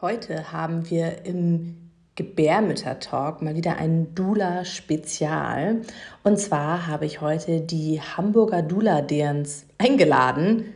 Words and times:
Heute 0.00 0.52
haben 0.52 0.88
wir 0.90 1.24
im 1.24 1.90
Gebärmütter-Talk 2.14 3.42
mal 3.42 3.56
wieder 3.56 3.78
ein 3.78 4.14
Dula-Spezial. 4.14 5.80
Und 6.22 6.38
zwar 6.38 6.86
habe 6.86 7.04
ich 7.04 7.20
heute 7.20 7.60
die 7.60 8.00
Hamburger 8.00 8.62
Dula-Derns 8.62 9.66
eingeladen, 9.76 10.66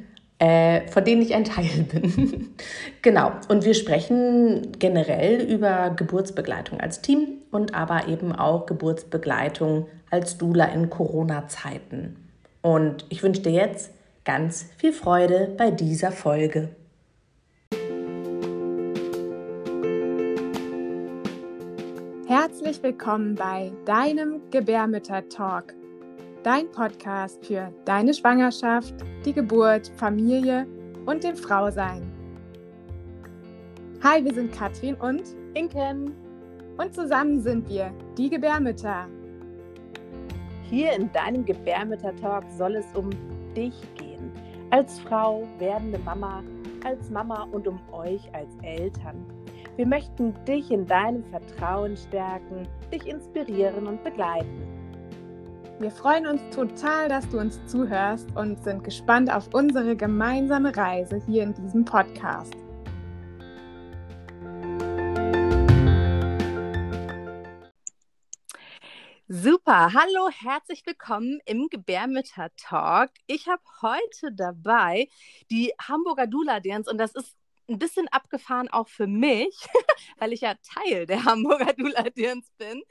äh, 0.41 0.89
von 0.89 1.05
denen 1.05 1.23
ich 1.23 1.35
ein 1.35 1.45
Teil 1.45 1.69
bin. 1.93 2.49
genau. 3.03 3.31
Und 3.47 3.65
wir 3.65 3.75
sprechen 3.75 4.73
generell 4.81 5.41
über 5.41 5.91
Geburtsbegleitung 5.91 6.81
als 6.81 7.01
Team 7.01 7.43
und 7.53 7.77
aber 7.77 8.09
eben 8.09 8.33
auch 8.33 8.67
Geburtsbegleitung 8.67 9.87
als 10.11 10.37
Dula 10.37 10.65
in 10.65 10.91
Corona-Zeiten. 10.91 12.17
Und 12.61 13.07
ich 13.09 13.23
wünsche 13.23 13.43
dir 13.43 13.53
jetzt 13.53 13.93
ganz 14.25 14.67
viel 14.79 14.93
Freude 14.93 15.55
bei 15.57 15.71
dieser 15.71 16.11
Folge. 16.11 16.71
Herzlich 22.73 22.95
willkommen 22.95 23.35
bei 23.35 23.71
deinem 23.85 24.41
Gebärmütter-Talk, 24.51 25.75
dein 26.43 26.71
Podcast 26.71 27.45
für 27.45 27.71
deine 27.85 28.15
Schwangerschaft, 28.15 28.95
die 29.27 29.35
Geburt, 29.35 29.93
Familie 29.99 30.67
und 31.05 31.23
dem 31.23 31.37
Frausein. 31.37 32.11
Hi, 34.03 34.25
wir 34.25 34.33
sind 34.33 34.55
Katrin 34.55 34.95
und 34.95 35.23
Inken 35.53 36.17
und 36.79 36.95
zusammen 36.95 37.43
sind 37.43 37.69
wir 37.69 37.93
die 38.17 38.31
Gebärmütter. 38.31 39.07
Hier 40.71 40.93
in 40.95 41.13
deinem 41.13 41.45
Gebärmütter-Talk 41.45 42.45
soll 42.57 42.77
es 42.77 42.87
um 42.95 43.11
dich 43.55 43.75
gehen, 43.99 44.33
als 44.71 44.99
Frau, 45.01 45.47
werdende 45.59 45.99
Mama, 45.99 46.43
als 46.87 47.11
Mama 47.11 47.47
und 47.53 47.69
um 47.69 47.79
euch 47.93 48.35
als 48.35 48.49
Eltern. 48.63 49.27
Wir 49.77 49.87
möchten 49.87 50.35
dich 50.45 50.71
in 50.71 50.87
deinem 50.87 51.25
Vertrauen 51.25 51.97
stärken, 51.97 52.69
dich 52.93 53.07
inspirieren 53.07 53.87
und 53.87 54.05
begleiten. 54.05 54.69
Wir 55.79 55.91
freuen 55.91 56.27
uns 56.27 56.43
total, 56.55 57.09
dass 57.09 57.27
du 57.31 57.39
uns 57.39 57.59
zuhörst 57.65 58.29
und 58.37 58.63
sind 58.63 58.85
gespannt 58.85 59.33
auf 59.33 59.49
unsere 59.55 59.97
gemeinsame 59.97 60.77
Reise 60.77 61.23
hier 61.27 61.45
in 61.45 61.55
diesem 61.55 61.87
Podcast. 61.87 62.55
Super, 69.27 69.95
hallo, 69.95 70.29
herzlich 70.31 70.85
willkommen 70.85 71.41
im 71.47 71.69
Gebärmütter 71.71 72.51
Talk. 72.59 73.09
Ich 73.27 73.49
habe 73.49 73.63
heute 73.81 74.35
dabei 74.35 75.09
die 75.51 75.73
Hamburger 75.81 76.27
Dula 76.27 76.61
Dance 76.61 76.91
und 76.91 76.99
das 76.99 77.15
ist 77.15 77.35
ein 77.73 77.79
bisschen 77.79 78.09
abgefahren 78.09 78.69
auch 78.69 78.89
für 78.89 79.07
mich, 79.07 79.57
weil 80.19 80.33
ich 80.33 80.43
ja 80.43 80.55
Teil 80.55 81.07
der 81.07 81.25
Hamburger 81.25 81.73
Dula 81.77 82.03
Dirns 82.11 82.51
bin. 82.59 82.83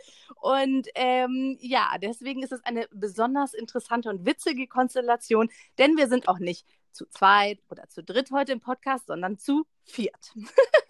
Und 0.42 0.88
ähm, 0.96 1.58
ja, 1.62 1.98
deswegen 2.02 2.44
ist 2.44 2.52
es 2.52 2.64
eine 2.64 2.88
besonders 2.92 3.54
interessante 3.54 4.10
und 4.10 4.26
witzige 4.26 4.68
Konstellation, 4.68 5.50
denn 5.78 5.98
wir 5.98 6.08
sind 6.08 6.28
auch 6.28 6.40
nicht 6.40 6.66
zu 6.92 7.06
zweit 7.06 7.60
oder 7.70 7.88
zu 7.88 8.04
dritt 8.04 8.32
heute 8.32 8.52
im 8.52 8.60
Podcast, 8.60 9.08
sondern 9.08 9.38
zu 9.38 9.66
viert. 9.86 10.34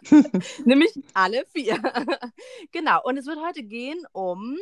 Nämlich 0.65 0.91
alle 1.13 1.45
vier. 1.53 1.79
genau. 2.71 3.03
Und 3.03 3.17
es 3.17 3.27
wird 3.27 3.39
heute 3.39 3.63
gehen 3.63 4.03
um 4.11 4.57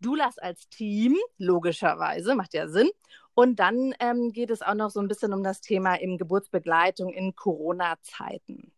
Dulas 0.00 0.38
als 0.38 0.68
Team, 0.68 1.16
logischerweise, 1.38 2.34
macht 2.34 2.54
ja 2.54 2.68
Sinn. 2.68 2.90
Und 3.34 3.56
dann 3.60 3.94
ähm, 3.98 4.32
geht 4.32 4.50
es 4.50 4.62
auch 4.62 4.74
noch 4.74 4.90
so 4.90 5.00
ein 5.00 5.08
bisschen 5.08 5.32
um 5.32 5.42
das 5.42 5.60
Thema 5.60 6.00
eben 6.00 6.18
Geburtsbegleitung 6.18 7.12
in 7.12 7.34
Corona-Zeiten. 7.34 8.72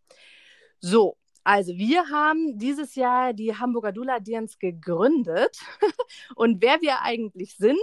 So, 0.78 1.16
also 1.44 1.72
wir 1.76 2.08
haben 2.08 2.58
dieses 2.58 2.94
Jahr 2.94 3.32
die 3.32 3.56
Hamburger 3.56 3.92
Dula 3.92 4.20
Dirns 4.20 4.58
gegründet. 4.58 5.58
Und 6.36 6.62
wer 6.62 6.80
wir 6.80 7.02
eigentlich 7.02 7.56
sind, 7.56 7.78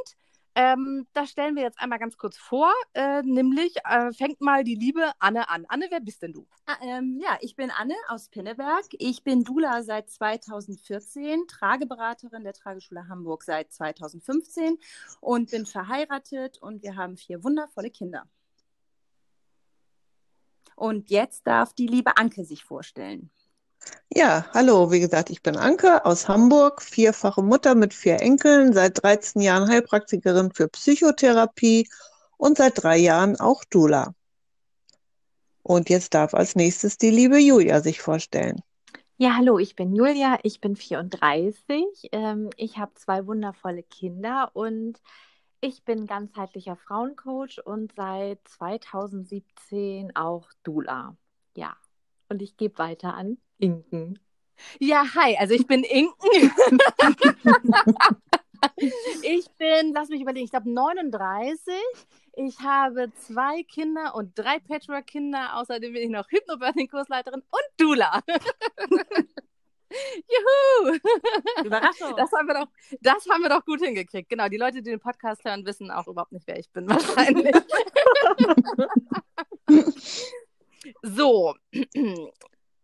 ähm, 0.56 1.07
das 1.13 1.29
stellen 1.29 1.56
wir 1.56 1.63
jetzt 1.63 1.79
einmal 1.79 2.00
ganz 2.00 2.17
kurz 2.17 2.38
vor. 2.38 2.72
Äh, 2.94 3.22
nämlich 3.22 3.75
äh, 3.85 4.12
fängt 4.12 4.41
mal 4.41 4.63
die 4.63 4.75
liebe 4.75 5.12
Anne 5.19 5.50
an. 5.50 5.66
Anne, 5.69 5.88
wer 5.89 6.00
bist 6.01 6.22
denn 6.22 6.34
du? 6.34 6.45
Ah, 6.66 6.78
ähm, 6.81 7.19
ja, 7.22 7.38
ich 7.41 7.56
bin 7.56 7.72
Anne 7.72 7.95
aus 8.07 8.28
Pinneberg. 8.28 8.85
Ich 9.00 9.23
bin 9.23 9.44
Dula 9.44 9.84
seit 9.84 10.09
2014, 10.09 11.47
Trageberaterin 11.47 12.44
der 12.44 12.53
Trageschule 12.53 13.07
Hamburg 13.07 13.44
seit 13.44 13.72
2015 13.72 14.78
und 15.22 15.51
bin 15.51 15.66
verheiratet 15.66 16.57
und 16.62 16.83
wir 16.83 16.95
haben 16.95 17.18
vier 17.18 17.44
wundervolle 17.44 17.89
Kinder. 17.89 18.25
Und 20.75 21.12
jetzt 21.12 21.45
darf 21.47 21.73
die 21.73 21.88
liebe 21.88 22.18
Anke 22.18 22.44
sich 22.44 22.63
vorstellen. 22.63 23.29
Ja, 24.14 24.46
hallo, 24.53 24.92
wie 24.92 25.00
gesagt, 25.00 25.30
ich 25.30 25.42
bin 25.42 25.56
Anke 25.56 26.06
aus 26.06 26.28
Hamburg, 26.28 26.81
vierfache 26.81 27.42
Mutter 27.42 27.75
mit 27.75 27.94
vier 27.94 28.22
Enkeln, 28.22 28.74
seit 28.74 29.02
13 29.02 29.42
Jahren 29.42 29.69
Heilpraktikerin 29.69 30.52
für 30.52 30.68
Psychotherapie 30.68 31.88
und 32.38 32.58
seit 32.58 32.84
drei 32.84 32.97
Jahren 32.97 33.40
auch 33.40 33.64
Dula. 33.64 34.14
Und 35.64 35.90
jetzt 35.90 36.14
darf 36.14 36.34
als 36.34 36.56
nächstes 36.56 36.97
die 36.97 37.09
liebe 37.09 37.40
Julia 37.40 37.80
sich 37.81 38.02
vorstellen. 38.02 38.62
Ja, 39.18 39.36
hallo, 39.38 39.59
ich 39.59 39.75
bin 39.75 39.96
Julia, 39.96 40.40
ich 40.44 40.59
bin 40.59 40.75
34, 40.75 42.09
ähm, 42.12 42.50
ich 42.58 42.80
habe 42.80 42.94
zwei 42.96 43.25
wundervolle 43.28 43.84
Kinder 43.84 44.50
und 44.53 45.00
ich 45.62 45.86
bin 45.86 46.08
ganzheitlicher 46.08 46.75
Frauencoach 46.75 47.63
und 47.63 47.94
seit 47.96 48.40
2017 48.48 50.16
auch 50.16 50.50
Dula. 50.63 51.16
Ja, 51.56 51.78
und 52.30 52.42
ich 52.42 52.58
gebe 52.58 52.80
weiter 52.80 53.13
an 53.13 53.38
Inken. 53.62 54.20
Ja, 54.80 55.06
hi, 55.16 55.38
also 55.38 55.54
ich 55.54 55.66
bin 55.66 55.84
Inken. 55.84 56.14
ich 59.24 59.50
bin, 59.58 59.94
lass 59.94 60.10
mich 60.10 60.22
überlegen, 60.22 60.46
ich 60.46 60.52
glaube 60.52 60.72
39. 60.72 61.74
Ich 62.34 62.60
habe 62.60 63.12
zwei 63.14 63.64
Kinder 63.64 64.16
und 64.16 64.38
drei 64.38 64.60
Patchwork-Kinder. 64.60 65.58
Außerdem 65.58 65.94
bin 65.94 66.04
ich 66.04 66.10
noch 66.10 66.28
Hypnobirthing-Kursleiterin 66.30 67.42
und 67.42 67.66
Dula. 67.78 68.22
Juhu! 69.92 70.98
Überraschung. 71.66 72.16
Das 72.16 72.32
haben, 72.32 72.48
wir 72.48 72.54
doch, 72.54 72.68
das 73.02 73.28
haben 73.30 73.42
wir 73.44 73.50
doch 73.50 73.66
gut 73.66 73.82
hingekriegt. 73.82 74.30
Genau, 74.30 74.48
die 74.48 74.58
Leute, 74.58 74.82
die 74.82 74.90
den 74.90 75.02
Podcast 75.02 75.44
hören, 75.44 75.66
wissen 75.66 75.92
auch 75.92 76.08
überhaupt 76.08 76.32
nicht, 76.32 76.48
wer 76.48 76.58
ich 76.58 76.72
bin, 76.72 76.88
wahrscheinlich. 76.90 77.54
so, 81.02 81.56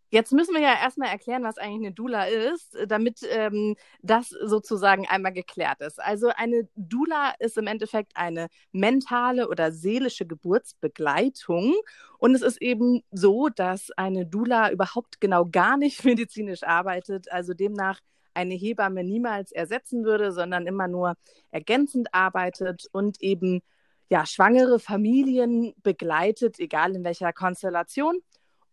Jetzt 0.10 0.32
müssen 0.32 0.54
wir 0.54 0.62
ja 0.62 0.74
erstmal 0.74 1.10
erklären, 1.10 1.44
was 1.44 1.58
eigentlich 1.58 1.88
eine 1.88 1.92
Dula 1.92 2.26
ist, 2.26 2.78
damit 2.88 3.20
ähm, 3.30 3.76
das 4.02 4.30
sozusagen 4.30 5.06
einmal 5.06 5.34
geklärt 5.34 5.82
ist. 5.82 6.02
Also 6.02 6.30
eine 6.36 6.70
Dula 6.76 7.34
ist 7.40 7.58
im 7.58 7.68
Endeffekt 7.68 8.14
eine 8.16 8.48
mentale 8.72 9.50
oder 9.50 9.74
seelische 9.74 10.26
Geburtsbegleitung. 10.26 11.76
Und 12.20 12.36
es 12.36 12.42
ist 12.42 12.62
eben 12.62 13.04
so, 13.12 13.50
dass 13.50 13.92
eine 13.98 14.26
Dula 14.26 14.72
überhaupt 14.72 15.20
genau 15.20 15.46
gar 15.46 15.76
nicht 15.78 16.04
medizinisch 16.06 16.64
arbeitet, 16.64 17.30
also 17.32 17.54
demnach 17.54 18.00
eine 18.34 18.54
Hebamme 18.54 19.04
niemals 19.04 19.52
ersetzen 19.52 20.06
würde, 20.06 20.32
sondern 20.32 20.68
immer 20.68 20.88
nur 20.88 21.16
ergänzend 21.52 22.14
arbeitet 22.14 22.88
und 22.94 23.22
eben 23.22 23.62
ja, 24.10 24.26
schwangere 24.26 24.80
Familien 24.80 25.74
begleitet, 25.84 26.60
egal 26.60 26.96
in 26.96 27.04
welcher 27.04 27.34
Konstellation 27.34 28.22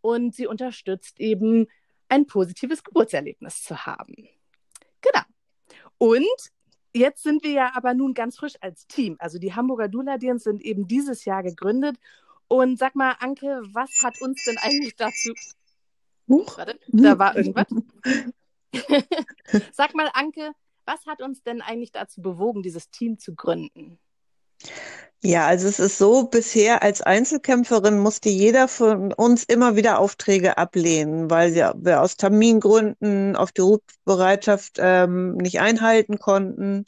und 0.05 0.35
sie 0.35 0.47
unterstützt 0.47 1.19
eben 1.19 1.67
ein 2.11 2.27
positives 2.27 2.85
Geburtserlebnis 2.85 3.63
zu 3.63 3.87
haben. 3.87 4.29
Genau. 5.01 5.23
Und 5.97 6.53
jetzt 6.93 7.23
sind 7.23 7.43
wir 7.43 7.53
ja 7.53 7.73
aber 7.75 7.95
nun 7.95 8.13
ganz 8.13 8.37
frisch 8.37 8.57
als 8.61 8.87
Team. 8.87 9.17
Also 9.19 9.39
die 9.39 9.55
Hamburger 9.55 9.89
Duladiens 9.89 10.45
sind 10.45 10.63
eben 10.63 10.87
dieses 10.87 11.25
Jahr 11.25 11.43
gegründet. 11.43 11.97
Und 12.49 12.79
sag 12.79 12.95
mal, 12.95 13.17
Anke, 13.19 13.63
was 13.73 14.03
hat 14.03 14.21
uns 14.21 14.45
denn 14.45 14.59
eigentlich 14.59 14.95
dazu. 14.95 15.33
Huch. 16.29 16.59
Warte, 16.59 16.79
da 16.89 17.19
war 17.19 17.35
irgendwas. 17.35 17.67
sag 19.73 19.95
mal, 19.95 20.11
Anke, 20.12 20.53
was 20.85 21.07
hat 21.07 21.23
uns 21.23 21.43
denn 21.43 21.62
eigentlich 21.62 21.93
dazu 21.93 22.21
bewogen, 22.21 22.62
dieses 22.62 22.91
Team 22.91 23.19
zu 23.19 23.35
gründen? 23.35 23.99
Ja, 25.23 25.47
also 25.47 25.69
es 25.69 25.79
ist 25.79 25.97
so, 25.97 26.25
bisher 26.25 26.83
als 26.83 27.01
Einzelkämpferin 27.01 27.99
musste 27.99 28.29
jeder 28.29 28.69
von 28.69 29.11
uns 29.12 29.45
immer 29.45 29.75
wieder 29.75 29.99
Aufträge 29.99 30.59
ablehnen, 30.59 31.31
weil 31.31 31.55
wir 31.55 32.03
aus 32.03 32.17
Termingründen 32.19 33.35
auf 33.35 33.51
die 33.51 33.62
Rufbereitschaft 33.62 34.77
ähm, 34.79 35.37
nicht 35.37 35.61
einhalten 35.61 36.19
konnten. 36.19 36.85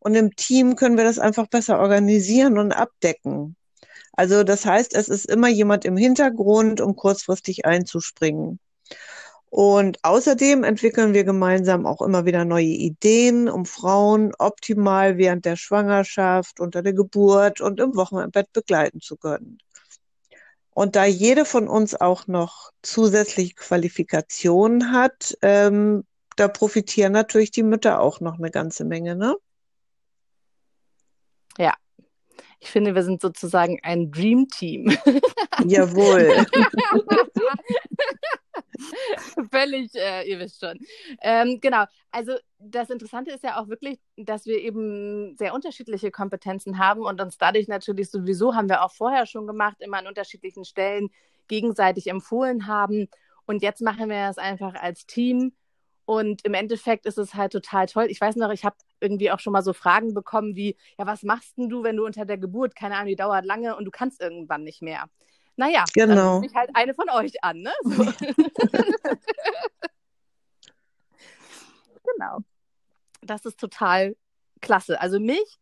Und 0.00 0.16
im 0.16 0.34
Team 0.34 0.74
können 0.74 0.96
wir 0.96 1.04
das 1.04 1.20
einfach 1.20 1.46
besser 1.46 1.78
organisieren 1.78 2.58
und 2.58 2.72
abdecken. 2.72 3.56
Also 4.14 4.42
das 4.42 4.66
heißt, 4.66 4.94
es 4.94 5.08
ist 5.08 5.26
immer 5.26 5.48
jemand 5.48 5.84
im 5.84 5.96
Hintergrund, 5.96 6.80
um 6.80 6.96
kurzfristig 6.96 7.66
einzuspringen. 7.66 8.58
Und 9.50 9.98
außerdem 10.04 10.62
entwickeln 10.62 11.12
wir 11.12 11.24
gemeinsam 11.24 11.84
auch 11.84 12.02
immer 12.02 12.24
wieder 12.24 12.44
neue 12.44 12.66
Ideen, 12.66 13.48
um 13.48 13.66
Frauen 13.66 14.32
optimal 14.38 15.18
während 15.18 15.44
der 15.44 15.56
Schwangerschaft, 15.56 16.60
unter 16.60 16.82
der 16.82 16.92
Geburt 16.92 17.60
und 17.60 17.80
im 17.80 17.96
Wochenbett 17.96 18.52
begleiten 18.52 19.00
zu 19.00 19.16
können. 19.16 19.58
Und 20.72 20.94
da 20.94 21.04
jede 21.04 21.44
von 21.44 21.66
uns 21.66 22.00
auch 22.00 22.28
noch 22.28 22.70
zusätzliche 22.82 23.54
Qualifikationen 23.54 24.92
hat, 24.92 25.36
ähm, 25.42 26.04
da 26.36 26.46
profitieren 26.46 27.12
natürlich 27.12 27.50
die 27.50 27.64
Mütter 27.64 28.00
auch 28.00 28.20
noch 28.20 28.38
eine 28.38 28.52
ganze 28.52 28.84
Menge, 28.84 29.16
ne? 29.16 29.34
Ja. 31.58 31.74
Ich 32.60 32.70
finde, 32.70 32.94
wir 32.94 33.02
sind 33.02 33.20
sozusagen 33.20 33.80
ein 33.82 34.12
Dream 34.12 34.46
Team. 34.48 34.96
Jawohl. 35.66 36.46
Völlig, 39.50 39.94
äh, 39.94 40.28
ihr 40.28 40.38
wisst 40.38 40.60
schon. 40.60 40.78
Ähm, 41.20 41.58
genau, 41.60 41.84
also 42.10 42.34
das 42.58 42.90
Interessante 42.90 43.30
ist 43.32 43.44
ja 43.44 43.60
auch 43.60 43.68
wirklich, 43.68 43.98
dass 44.16 44.46
wir 44.46 44.58
eben 44.58 45.36
sehr 45.36 45.54
unterschiedliche 45.54 46.10
Kompetenzen 46.10 46.78
haben 46.78 47.02
und 47.02 47.20
uns 47.20 47.38
dadurch 47.38 47.68
natürlich 47.68 48.10
sowieso, 48.10 48.54
haben 48.54 48.68
wir 48.68 48.82
auch 48.82 48.92
vorher 48.92 49.26
schon 49.26 49.46
gemacht, 49.46 49.76
immer 49.80 49.98
an 49.98 50.06
unterschiedlichen 50.06 50.64
Stellen 50.64 51.10
gegenseitig 51.48 52.06
empfohlen 52.08 52.66
haben. 52.66 53.08
Und 53.46 53.62
jetzt 53.62 53.82
machen 53.82 54.08
wir 54.08 54.28
es 54.28 54.38
einfach 54.38 54.74
als 54.74 55.06
Team 55.06 55.52
und 56.10 56.44
im 56.44 56.54
Endeffekt 56.54 57.06
ist 57.06 57.18
es 57.18 57.34
halt 57.34 57.52
total 57.52 57.86
toll. 57.86 58.06
Ich 58.08 58.20
weiß 58.20 58.34
noch, 58.34 58.50
ich 58.50 58.64
habe 58.64 58.74
irgendwie 58.98 59.30
auch 59.30 59.38
schon 59.38 59.52
mal 59.52 59.62
so 59.62 59.72
Fragen 59.72 60.12
bekommen 60.12 60.56
wie, 60.56 60.76
ja, 60.98 61.06
was 61.06 61.22
machst 61.22 61.56
denn 61.56 61.68
du, 61.68 61.84
wenn 61.84 61.96
du 61.96 62.04
unter 62.04 62.24
der 62.24 62.36
Geburt, 62.36 62.74
keine 62.74 62.96
Ahnung, 62.96 63.06
die 63.06 63.16
dauert 63.16 63.44
lange 63.44 63.76
und 63.76 63.84
du 63.84 63.92
kannst 63.92 64.20
irgendwann 64.20 64.64
nicht 64.64 64.82
mehr? 64.82 65.04
Naja, 65.60 65.84
genau. 65.92 66.14
dann 66.14 66.28
rufe 66.36 66.46
ich 66.46 66.54
halt 66.54 66.70
eine 66.72 66.94
von 66.94 67.10
euch 67.10 67.44
an, 67.44 67.60
ne? 67.60 67.70
So. 67.82 68.04
genau. 72.14 72.38
Das 73.20 73.44
ist 73.44 73.60
total 73.60 74.16
klasse. 74.62 74.98
Also 74.98 75.20
mich 75.20 75.59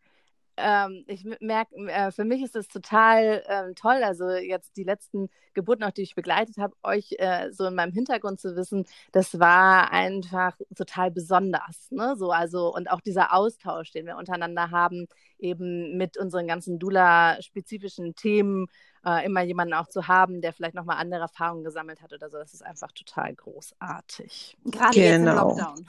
ähm, 0.59 1.05
ich 1.07 1.25
merke, 1.41 1.75
äh, 1.87 2.11
für 2.11 2.25
mich 2.25 2.43
ist 2.43 2.57
es 2.57 2.69
total 2.69 3.43
ähm, 3.49 3.75
toll, 3.75 4.03
also 4.03 4.31
jetzt 4.31 4.77
die 4.77 4.85
letzten 4.85 5.29
Geburten, 5.55 5.85
auch 5.85 5.91
die 5.91 6.03
ich 6.03 6.15
begleitet 6.15 6.59
habe, 6.59 6.75
euch 6.83 7.15
äh, 7.19 7.51
so 7.53 7.67
in 7.67 7.75
meinem 7.75 7.93
Hintergrund 7.93 8.41
zu 8.41 8.57
wissen, 8.57 8.85
das 9.13 9.39
war 9.39 9.93
einfach 9.93 10.57
total 10.77 11.11
besonders. 11.11 11.91
Ne? 11.91 12.17
So, 12.17 12.31
also, 12.31 12.75
und 12.75 12.91
auch 12.91 13.01
dieser 13.01 13.33
Austausch, 13.33 13.93
den 13.93 14.07
wir 14.07 14.17
untereinander 14.17 14.71
haben, 14.71 15.07
eben 15.39 15.97
mit 15.97 16.19
unseren 16.19 16.47
ganzen 16.47 16.79
Dula-spezifischen 16.79 18.15
Themen, 18.15 18.67
äh, 19.05 19.25
immer 19.25 19.43
jemanden 19.43 19.75
auch 19.75 19.89
zu 19.89 20.09
haben, 20.09 20.41
der 20.41 20.53
vielleicht 20.53 20.75
nochmal 20.75 20.99
andere 20.99 21.23
Erfahrungen 21.23 21.65
gesammelt 21.65 22.03
hat 22.03 22.13
oder 22.13 22.31
so, 22.31 22.39
das 22.39 22.53
ist 22.53 22.65
einfach 22.65 22.93
total 22.93 23.35
großartig. 23.35 24.57
Gerade 24.65 24.95
genau. 24.95 25.07
jetzt 25.07 25.17
im 25.17 25.25
genau. 25.25 25.49
Lockdown. 25.49 25.87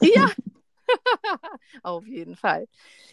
ja, 0.00 0.30
Auf 1.82 2.06
jeden 2.06 2.36
Fall. 2.36 2.68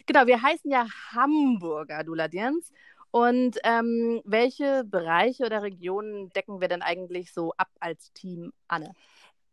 Genau, 0.06 0.26
wir 0.26 0.42
heißen 0.42 0.70
ja 0.70 0.86
Hamburger 1.12 2.04
Duladiens. 2.04 2.72
Und 3.12 3.58
ähm, 3.64 4.20
welche 4.24 4.84
Bereiche 4.84 5.44
oder 5.44 5.62
Regionen 5.62 6.30
decken 6.30 6.60
wir 6.60 6.68
denn 6.68 6.82
eigentlich 6.82 7.32
so 7.32 7.52
ab 7.56 7.68
als 7.80 8.12
Team, 8.12 8.52
Anne? 8.68 8.94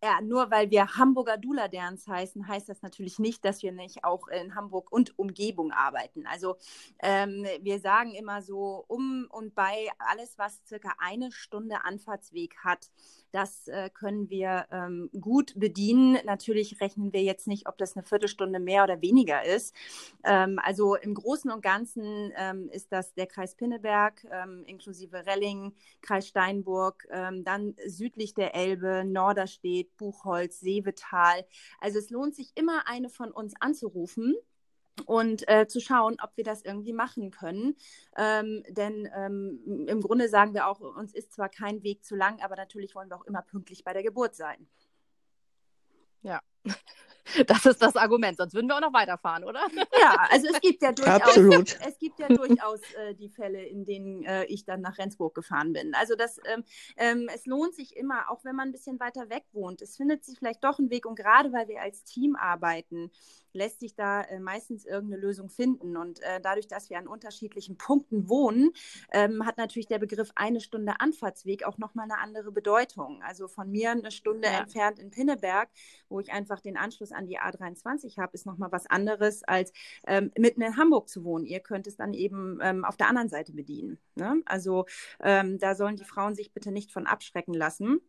Ja, 0.03 0.21
nur 0.21 0.51
weil 0.51 0.69
wir 0.69 0.95
Hamburger 0.95 1.37
Dula 1.37 1.67
Dance 1.67 2.09
heißen, 2.11 2.47
heißt 2.47 2.69
das 2.69 2.83
natürlich 2.83 3.17
nicht, 3.17 3.43
dass 3.43 3.63
wir 3.63 3.71
nicht 3.71 4.03
auch 4.03 4.27
in 4.27 4.53
Hamburg 4.53 4.91
und 4.91 5.17
Umgebung 5.17 5.71
arbeiten. 5.71 6.27
Also 6.27 6.55
ähm, 6.99 7.47
wir 7.61 7.79
sagen 7.79 8.13
immer 8.13 8.43
so 8.43 8.85
um 8.87 9.27
und 9.31 9.55
bei 9.55 9.89
alles, 9.97 10.37
was 10.37 10.61
circa 10.67 10.93
eine 10.99 11.31
Stunde 11.31 11.83
Anfahrtsweg 11.83 12.57
hat, 12.63 12.91
das 13.37 13.67
äh, 13.67 13.91
können 13.91 14.31
wir 14.31 14.65
ähm, 14.71 15.11
gut 15.21 15.53
bedienen. 15.55 16.17
Natürlich 16.25 16.81
rechnen 16.81 17.13
wir 17.13 17.21
jetzt 17.21 17.45
nicht, 17.45 17.67
ob 17.67 17.77
das 17.77 17.95
eine 17.95 18.03
Viertelstunde 18.03 18.59
mehr 18.59 18.83
oder 18.83 18.99
weniger 19.03 19.45
ist. 19.45 19.75
Ähm, 20.23 20.59
also 20.63 20.95
im 20.95 21.13
Großen 21.13 21.51
und 21.51 21.61
Ganzen 21.61 22.33
ähm, 22.35 22.67
ist 22.69 22.91
das 22.91 23.13
der 23.13 23.27
Kreis 23.27 23.53
Pinneberg 23.53 24.25
ähm, 24.31 24.63
inklusive 24.65 25.27
Relling, 25.27 25.75
Kreis 26.01 26.27
Steinburg, 26.27 27.07
ähm, 27.11 27.43
dann 27.43 27.75
südlich 27.85 28.33
der 28.33 28.55
Elbe, 28.55 29.03
Norderstedt, 29.05 29.95
Buchholz, 29.97 30.59
Seevetal. 30.59 31.45
Also 31.79 31.99
es 31.99 32.09
lohnt 32.09 32.35
sich 32.35 32.53
immer, 32.55 32.87
eine 32.87 33.09
von 33.09 33.31
uns 33.31 33.53
anzurufen 33.59 34.35
und 35.05 35.47
äh, 35.47 35.67
zu 35.67 35.79
schauen, 35.79 36.17
ob 36.21 36.31
wir 36.35 36.43
das 36.43 36.63
irgendwie 36.63 36.93
machen 36.93 37.31
können. 37.31 37.75
Ähm, 38.15 38.63
denn 38.69 39.09
ähm, 39.15 39.85
im 39.87 40.01
Grunde 40.01 40.29
sagen 40.29 40.53
wir 40.53 40.67
auch, 40.67 40.79
uns 40.79 41.13
ist 41.13 41.33
zwar 41.33 41.49
kein 41.49 41.83
Weg 41.83 42.03
zu 42.03 42.15
lang, 42.15 42.41
aber 42.41 42.55
natürlich 42.55 42.95
wollen 42.95 43.09
wir 43.09 43.17
auch 43.17 43.25
immer 43.25 43.41
pünktlich 43.41 43.83
bei 43.83 43.93
der 43.93 44.03
Geburt 44.03 44.35
sein. 44.35 44.67
Ja. 46.21 46.41
Das 47.45 47.65
ist 47.65 47.81
das 47.81 47.97
Argument, 47.97 48.37
sonst 48.37 48.53
würden 48.53 48.67
wir 48.67 48.77
auch 48.77 48.81
noch 48.81 48.93
weiterfahren, 48.93 49.43
oder? 49.43 49.59
Ja, 49.99 50.27
also 50.29 50.47
es 50.47 50.61
gibt 50.61 50.81
ja 50.81 50.93
durchaus, 50.93 51.21
Absolut. 51.21 51.77
Es 51.85 51.99
gibt 51.99 52.19
ja 52.19 52.29
durchaus 52.29 52.79
äh, 52.93 53.15
die 53.15 53.27
Fälle, 53.27 53.65
in 53.65 53.85
denen 53.85 54.23
äh, 54.23 54.45
ich 54.45 54.63
dann 54.63 54.79
nach 54.79 54.97
Rendsburg 54.97 55.35
gefahren 55.35 55.73
bin. 55.73 55.93
Also 55.93 56.15
das, 56.15 56.39
ähm, 56.45 56.63
ähm, 56.95 57.29
es 57.33 57.45
lohnt 57.45 57.75
sich 57.75 57.97
immer, 57.97 58.31
auch 58.31 58.45
wenn 58.45 58.55
man 58.55 58.69
ein 58.69 58.71
bisschen 58.71 58.99
weiter 59.01 59.29
weg 59.29 59.43
wohnt. 59.51 59.81
Es 59.81 59.97
findet 59.97 60.23
sich 60.23 60.39
vielleicht 60.39 60.63
doch 60.63 60.79
ein 60.79 60.89
Weg 60.89 61.05
und 61.05 61.15
gerade 61.15 61.51
weil 61.51 61.67
wir 61.67 61.81
als 61.81 62.05
Team 62.05 62.37
arbeiten, 62.37 63.11
lässt 63.57 63.81
sich 63.81 63.95
da 63.95 64.21
äh, 64.21 64.39
meistens 64.39 64.85
irgendeine 64.85 65.21
Lösung 65.21 65.49
finden. 65.49 65.97
Und 65.97 66.21
äh, 66.21 66.39
dadurch, 66.41 66.67
dass 66.67 66.89
wir 66.89 66.97
an 66.97 67.07
unterschiedlichen 67.07 67.77
Punkten 67.77 68.29
wohnen, 68.29 68.71
ähm, 69.11 69.45
hat 69.45 69.57
natürlich 69.57 69.87
der 69.87 69.99
Begriff 69.99 70.31
eine 70.35 70.61
Stunde 70.61 70.99
Anfahrtsweg 70.99 71.65
auch 71.65 71.77
nochmal 71.77 72.05
eine 72.05 72.19
andere 72.19 72.51
Bedeutung. 72.51 73.21
Also 73.23 73.47
von 73.47 73.69
mir 73.69 73.91
eine 73.91 74.11
Stunde 74.11 74.47
ja. 74.47 74.59
entfernt 74.59 74.99
in 74.99 75.09
Pinneberg, 75.09 75.69
wo 76.09 76.19
ich 76.19 76.31
einfach 76.31 76.61
den 76.61 76.77
Anschluss 76.77 77.11
an 77.11 77.27
die 77.27 77.39
A23 77.39 78.17
habe, 78.17 78.33
ist 78.33 78.45
nochmal 78.45 78.71
was 78.71 78.87
anderes, 78.87 79.43
als 79.43 79.73
ähm, 80.05 80.31
mitten 80.37 80.61
in 80.61 80.77
Hamburg 80.77 81.09
zu 81.09 81.23
wohnen. 81.23 81.45
Ihr 81.45 81.59
könnt 81.59 81.87
es 81.87 81.97
dann 81.97 82.13
eben 82.13 82.59
ähm, 82.61 82.85
auf 82.85 82.97
der 82.97 83.09
anderen 83.09 83.29
Seite 83.29 83.53
bedienen. 83.53 83.97
Ne? 84.15 84.41
Also 84.45 84.85
ähm, 85.21 85.57
da 85.57 85.75
sollen 85.75 85.95
die 85.95 86.03
Frauen 86.05 86.35
sich 86.35 86.53
bitte 86.53 86.71
nicht 86.71 86.91
von 86.91 87.07
abschrecken 87.07 87.53
lassen. 87.53 87.99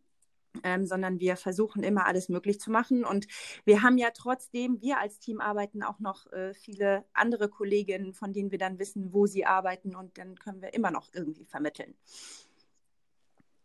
Ähm, 0.63 0.87
sondern 0.87 1.19
wir 1.19 1.37
versuchen 1.37 1.83
immer 1.83 2.07
alles 2.07 2.27
möglich 2.27 2.59
zu 2.59 2.71
machen. 2.71 3.05
Und 3.05 3.27
wir 3.65 3.83
haben 3.83 3.97
ja 3.99 4.09
trotzdem, 4.11 4.81
wir 4.81 4.99
als 4.99 5.19
Team 5.19 5.41
arbeiten 5.41 5.83
auch 5.83 5.99
noch 5.99 6.25
äh, 6.31 6.53
viele 6.55 7.05
andere 7.13 7.49
Kolleginnen, 7.49 8.13
von 8.13 8.33
denen 8.33 8.51
wir 8.51 8.57
dann 8.57 8.79
wissen, 8.79 9.13
wo 9.13 9.27
sie 9.27 9.45
arbeiten 9.45 9.95
und 9.95 10.17
dann 10.17 10.35
können 10.35 10.61
wir 10.61 10.73
immer 10.73 10.89
noch 10.89 11.07
irgendwie 11.13 11.45
vermitteln. 11.45 11.93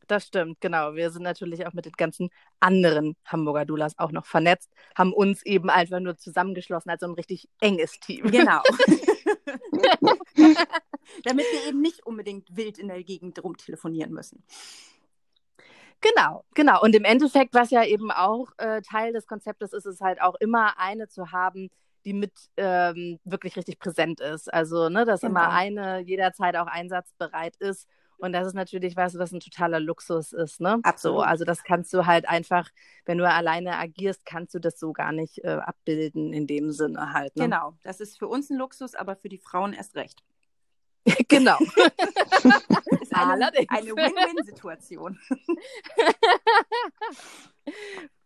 Das 0.07 0.27
stimmt, 0.27 0.61
genau. 0.61 0.95
Wir 0.95 1.11
sind 1.11 1.23
natürlich 1.23 1.67
auch 1.67 1.73
mit 1.73 1.87
den 1.87 1.93
ganzen 1.93 2.29
anderen 2.61 3.17
Hamburger 3.25 3.65
Dulas 3.65 3.99
auch 3.99 4.13
noch 4.13 4.27
vernetzt, 4.27 4.71
haben 4.95 5.15
uns 5.15 5.43
eben 5.47 5.71
einfach 5.71 6.01
nur 6.01 6.19
zusammengeschlossen 6.19 6.91
als 6.91 7.01
so 7.01 7.07
ein 7.07 7.15
richtig 7.15 7.49
enges 7.61 7.99
Team. 8.01 8.31
Genau. 8.31 8.61
Damit 11.25 11.47
wir 11.53 11.69
eben 11.69 11.81
nicht 11.81 12.05
unbedingt 12.07 12.57
wild 12.57 12.79
in 12.79 12.89
der 12.89 13.03
Gegend 13.03 13.43
rumtelefonieren 13.43 14.13
müssen. 14.13 14.43
Genau, 16.05 16.45
genau. 16.55 16.83
Und 16.83 16.95
im 16.95 17.05
Endeffekt, 17.05 17.55
was 17.55 17.71
ja 17.71 17.85
eben 17.85 18.11
auch 18.11 18.49
äh, 18.59 18.83
Teil 18.83 19.13
des 19.13 19.27
Konzeptes 19.27 19.73
ist, 19.73 19.87
ist 19.87 20.01
halt 20.01 20.21
auch 20.21 20.35
immer 20.37 20.79
eine 20.79 21.09
zu 21.09 21.33
haben, 21.33 21.71
die 22.05 22.13
mit 22.13 22.33
ähm, 22.59 23.19
wirklich 23.25 23.57
richtig 23.57 23.79
präsent 23.79 24.21
ist. 24.21 24.53
Also, 24.53 24.91
ne, 24.91 25.07
dass 25.07 25.23
genau. 25.23 25.31
immer 25.31 25.49
eine 25.51 26.01
jederzeit 26.01 26.57
auch 26.57 26.67
einsatzbereit 26.67 27.57
ist 27.57 27.89
und 28.19 28.33
das 28.33 28.47
ist 28.47 28.55
natürlich 28.55 28.97
was, 28.97 29.19
was 29.19 29.33
ein 29.33 29.41
totaler 29.41 29.81
Luxus 29.81 30.33
ist, 30.33 30.61
ne? 30.61 30.79
Absolut. 30.83 31.19
So, 31.19 31.23
also 31.23 31.45
das 31.45 31.63
kannst 31.63 31.93
du 31.93 32.07
halt 32.07 32.29
einfach, 32.29 32.71
wenn 33.05 33.19
du 33.19 33.29
alleine 33.29 33.77
agierst, 33.77 34.25
kannst 34.25 34.55
du 34.55 34.59
das 34.61 34.79
so 34.79 34.93
gar 34.93 35.13
nicht 35.13 35.45
äh, 35.45 35.59
abbilden 35.61 36.33
in 36.33 36.47
dem 36.47 36.71
Sinne 36.71 37.13
halt. 37.13 37.37
Ne? 37.37 37.45
Genau, 37.45 37.75
das 37.83 38.01
ist 38.01 38.19
für 38.19 38.29
uns 38.29 38.51
ein 38.51 38.57
Luxus, 38.57 38.95
aber 38.95 39.17
für 39.17 39.29
die 39.29 39.39
Frauen 39.39 39.73
erst 39.73 39.97
recht. 39.97 40.23
genau. 41.29 41.59
eine, 43.15 43.51
eine 43.69 43.97
Win-Win-Situation. 43.97 45.19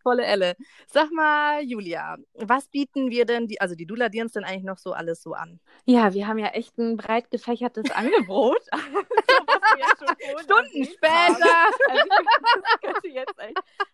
Volle 0.01 0.23
Elle. 0.25 0.55
Sag 0.87 1.11
mal, 1.11 1.61
Julia, 1.61 2.17
was 2.33 2.67
bieten 2.69 3.09
wir 3.09 3.25
denn, 3.25 3.47
die, 3.47 3.59
also 3.59 3.75
die 3.75 3.85
Dula 3.85 4.09
Dirns 4.09 4.31
denn 4.33 4.45
eigentlich 4.45 4.63
noch 4.63 4.77
so 4.77 4.93
alles 4.93 5.21
so 5.21 5.33
an? 5.33 5.59
Ja, 5.85 6.13
wir 6.13 6.25
haben 6.27 6.37
ja 6.39 6.47
echt 6.47 6.77
ein 6.77 6.95
breit 6.95 7.29
gefächertes 7.31 7.91
Angebot. 7.95 8.61
Stunden 10.41 10.85
später. 10.85 11.67
Also, 11.89 12.09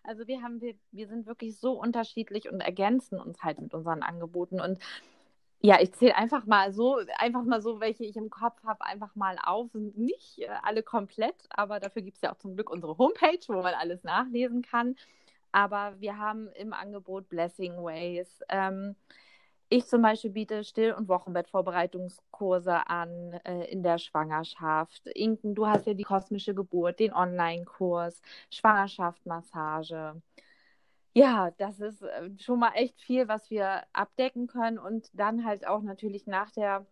also, 0.04 0.26
wir 0.26 0.42
haben, 0.42 0.60
wir, 0.60 0.74
wir 0.92 1.08
sind 1.08 1.26
wirklich 1.26 1.58
so 1.58 1.72
unterschiedlich 1.72 2.48
und 2.48 2.60
ergänzen 2.60 3.20
uns 3.20 3.42
halt 3.42 3.60
mit 3.60 3.74
unseren 3.74 4.02
Angeboten 4.02 4.60
und 4.60 4.78
ja, 5.60 5.80
ich 5.80 5.92
zähle 5.94 6.16
einfach 6.16 6.46
mal 6.46 6.72
so, 6.72 6.98
einfach 7.18 7.42
mal 7.44 7.60
so, 7.60 7.80
welche 7.80 8.04
ich 8.04 8.16
im 8.16 8.30
Kopf 8.30 8.62
habe, 8.64 8.84
einfach 8.84 9.14
mal 9.16 9.36
auf. 9.42 9.70
Nicht 9.74 10.38
äh, 10.40 10.48
alle 10.62 10.82
komplett, 10.82 11.36
aber 11.50 11.80
dafür 11.80 12.02
gibt 12.02 12.16
es 12.16 12.22
ja 12.22 12.32
auch 12.32 12.38
zum 12.38 12.54
Glück 12.54 12.70
unsere 12.70 12.98
Homepage, 12.98 13.40
wo 13.48 13.62
man 13.62 13.74
alles 13.74 14.04
nachlesen 14.04 14.62
kann. 14.62 14.96
Aber 15.52 15.94
wir 16.00 16.18
haben 16.18 16.48
im 16.52 16.72
Angebot 16.72 17.28
Blessing 17.28 17.72
Ways. 17.82 18.42
Ähm, 18.48 18.94
ich 19.68 19.86
zum 19.86 20.02
Beispiel 20.02 20.30
biete 20.30 20.62
Still- 20.64 20.92
und 20.92 21.08
Wochenbettvorbereitungskurse 21.08 22.88
an 22.88 23.32
äh, 23.44 23.64
in 23.70 23.82
der 23.82 23.98
Schwangerschaft. 23.98 25.06
Inken, 25.08 25.54
du 25.54 25.66
hast 25.66 25.86
ja 25.86 25.94
die 25.94 26.04
kosmische 26.04 26.54
Geburt, 26.54 27.00
den 27.00 27.12
Online-Kurs, 27.12 28.22
Schwangerschaftsmassage. 28.50 30.22
Ja, 31.16 31.50
das 31.52 31.80
ist 31.80 32.02
äh, 32.02 32.28
schon 32.38 32.58
mal 32.58 32.72
echt 32.74 33.00
viel, 33.00 33.26
was 33.26 33.48
wir 33.48 33.84
abdecken 33.94 34.48
können 34.48 34.78
und 34.78 35.08
dann 35.14 35.46
halt 35.46 35.66
auch 35.66 35.80
natürlich 35.80 36.26
nach 36.26 36.50
der 36.50 36.84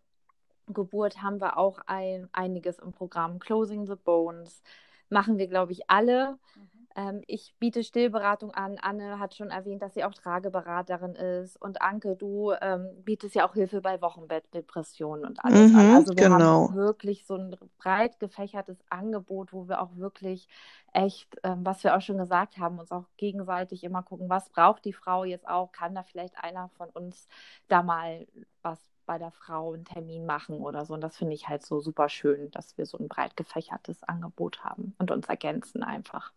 Geburt 0.67 1.21
haben 1.21 1.43
wir 1.43 1.59
auch 1.59 1.79
ein, 1.85 2.31
einiges 2.33 2.79
im 2.79 2.93
Programm. 2.93 3.39
Closing 3.39 3.87
the 3.87 3.97
Bones 3.97 4.63
machen 5.11 5.37
wir, 5.37 5.47
glaube 5.47 5.73
ich, 5.73 5.91
alle. 5.91 6.39
Mhm. 6.57 6.74
Ähm, 6.97 7.23
ich 7.27 7.55
biete 7.59 7.83
Stillberatung 7.83 8.53
an. 8.53 8.79
Anne 8.81 9.19
hat 9.19 9.35
schon 9.35 9.51
erwähnt, 9.51 9.83
dass 9.83 9.95
sie 9.95 10.05
auch 10.05 10.15
Trageberaterin 10.15 11.15
ist. 11.15 11.61
Und 11.61 11.83
Anke, 11.83 12.15
du 12.15 12.53
ähm, 12.61 12.89
bietest 13.05 13.35
ja 13.35 13.49
auch 13.49 13.55
Hilfe 13.55 13.81
bei 13.81 14.01
Wochenbettdepressionen 14.01 15.25
und 15.25 15.45
alles 15.45 15.73
mhm, 15.73 15.79
an. 15.79 15.95
Also 15.97 16.17
wir 16.17 16.25
genau. 16.29 16.69
haben 16.69 16.75
wirklich 16.75 17.27
so 17.27 17.35
ein 17.35 17.57
breit 17.79 18.21
gefächertes 18.21 18.79
Angebot, 18.91 19.53
wo 19.53 19.69
wir 19.69 19.83
auch 19.83 19.97
wirklich 19.97 20.49
echt, 20.93 21.37
ähm, 21.43 21.61
was 21.65 21.83
wir 21.83 21.97
auch 21.97 22.01
schon 22.01 22.19
gesagt 22.19 22.59
haben, 22.59 22.79
uns 22.79 22.93
auch 22.93 23.07
gegenseitig 23.17 23.83
immer 23.83 24.03
gucken, 24.03 24.29
was 24.29 24.49
braucht 24.51 24.85
die 24.85 24.93
Frau 24.93 25.25
jetzt 25.25 25.49
auch? 25.49 25.73
Kann 25.73 25.95
da 25.95 26.05
vielleicht 26.05 26.39
einer 26.39 26.69
von 26.77 26.91
uns 26.91 27.29
da 27.67 27.83
mal 27.83 28.27
was 28.63 28.79
bei 29.07 29.19
der 29.19 29.33
Frau 29.33 29.73
einen 29.73 29.85
Termin 29.85 30.25
machen 30.25 30.61
oder 30.61 30.85
so. 30.87 30.95
Und 30.95 31.01
das 31.01 31.17
finde 31.17 31.35
ich 31.35 31.49
halt 31.49 31.65
so 31.67 31.81
super 31.81 32.09
schön, 32.09 32.51
dass 32.53 32.79
wir 32.79 32.87
so 32.87 32.99
ein 32.99 33.09
breit 33.09 33.37
gefächertes 33.37 34.03
Angebot 34.05 34.65
haben 34.65 34.95
und 34.99 35.11
uns 35.11 35.27
ergänzen 35.27 35.83
einfach. 35.83 36.33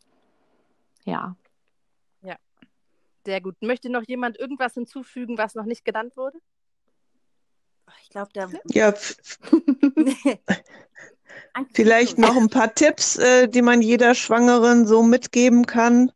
Ja. 1.07 1.35
Ja. 2.21 2.35
Sehr 3.25 3.41
gut. 3.41 3.55
Möchte 3.61 3.89
noch 3.89 4.03
jemand 4.05 4.37
irgendwas 4.37 4.73
hinzufügen, 4.73 5.37
was 5.37 5.55
noch 5.55 5.65
nicht 5.65 5.85
genannt 5.85 6.15
wurde? 6.17 6.37
Ich 8.03 8.09
glaube, 8.09 8.29
da. 8.33 8.49
Ja. 8.65 8.93
Vielleicht 11.73 12.17
noch 12.17 12.35
ein 12.35 12.49
paar 12.49 12.75
Tipps, 12.75 13.15
äh, 13.17 13.47
die 13.47 13.61
man 13.61 13.81
jeder 13.81 14.15
Schwangeren 14.15 14.85
so 14.85 15.01
mitgeben 15.01 15.65
kann. 15.65 16.11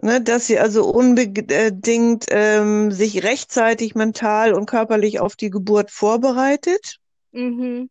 Ne, 0.00 0.22
dass 0.22 0.46
sie 0.46 0.60
also 0.60 0.88
unbedingt 0.88 2.26
ähm, 2.30 2.92
sich 2.92 3.24
rechtzeitig 3.24 3.96
mental 3.96 4.54
und 4.54 4.66
körperlich 4.66 5.18
auf 5.18 5.34
die 5.34 5.50
Geburt 5.50 5.90
vorbereitet. 5.90 7.00
Mhm. 7.32 7.90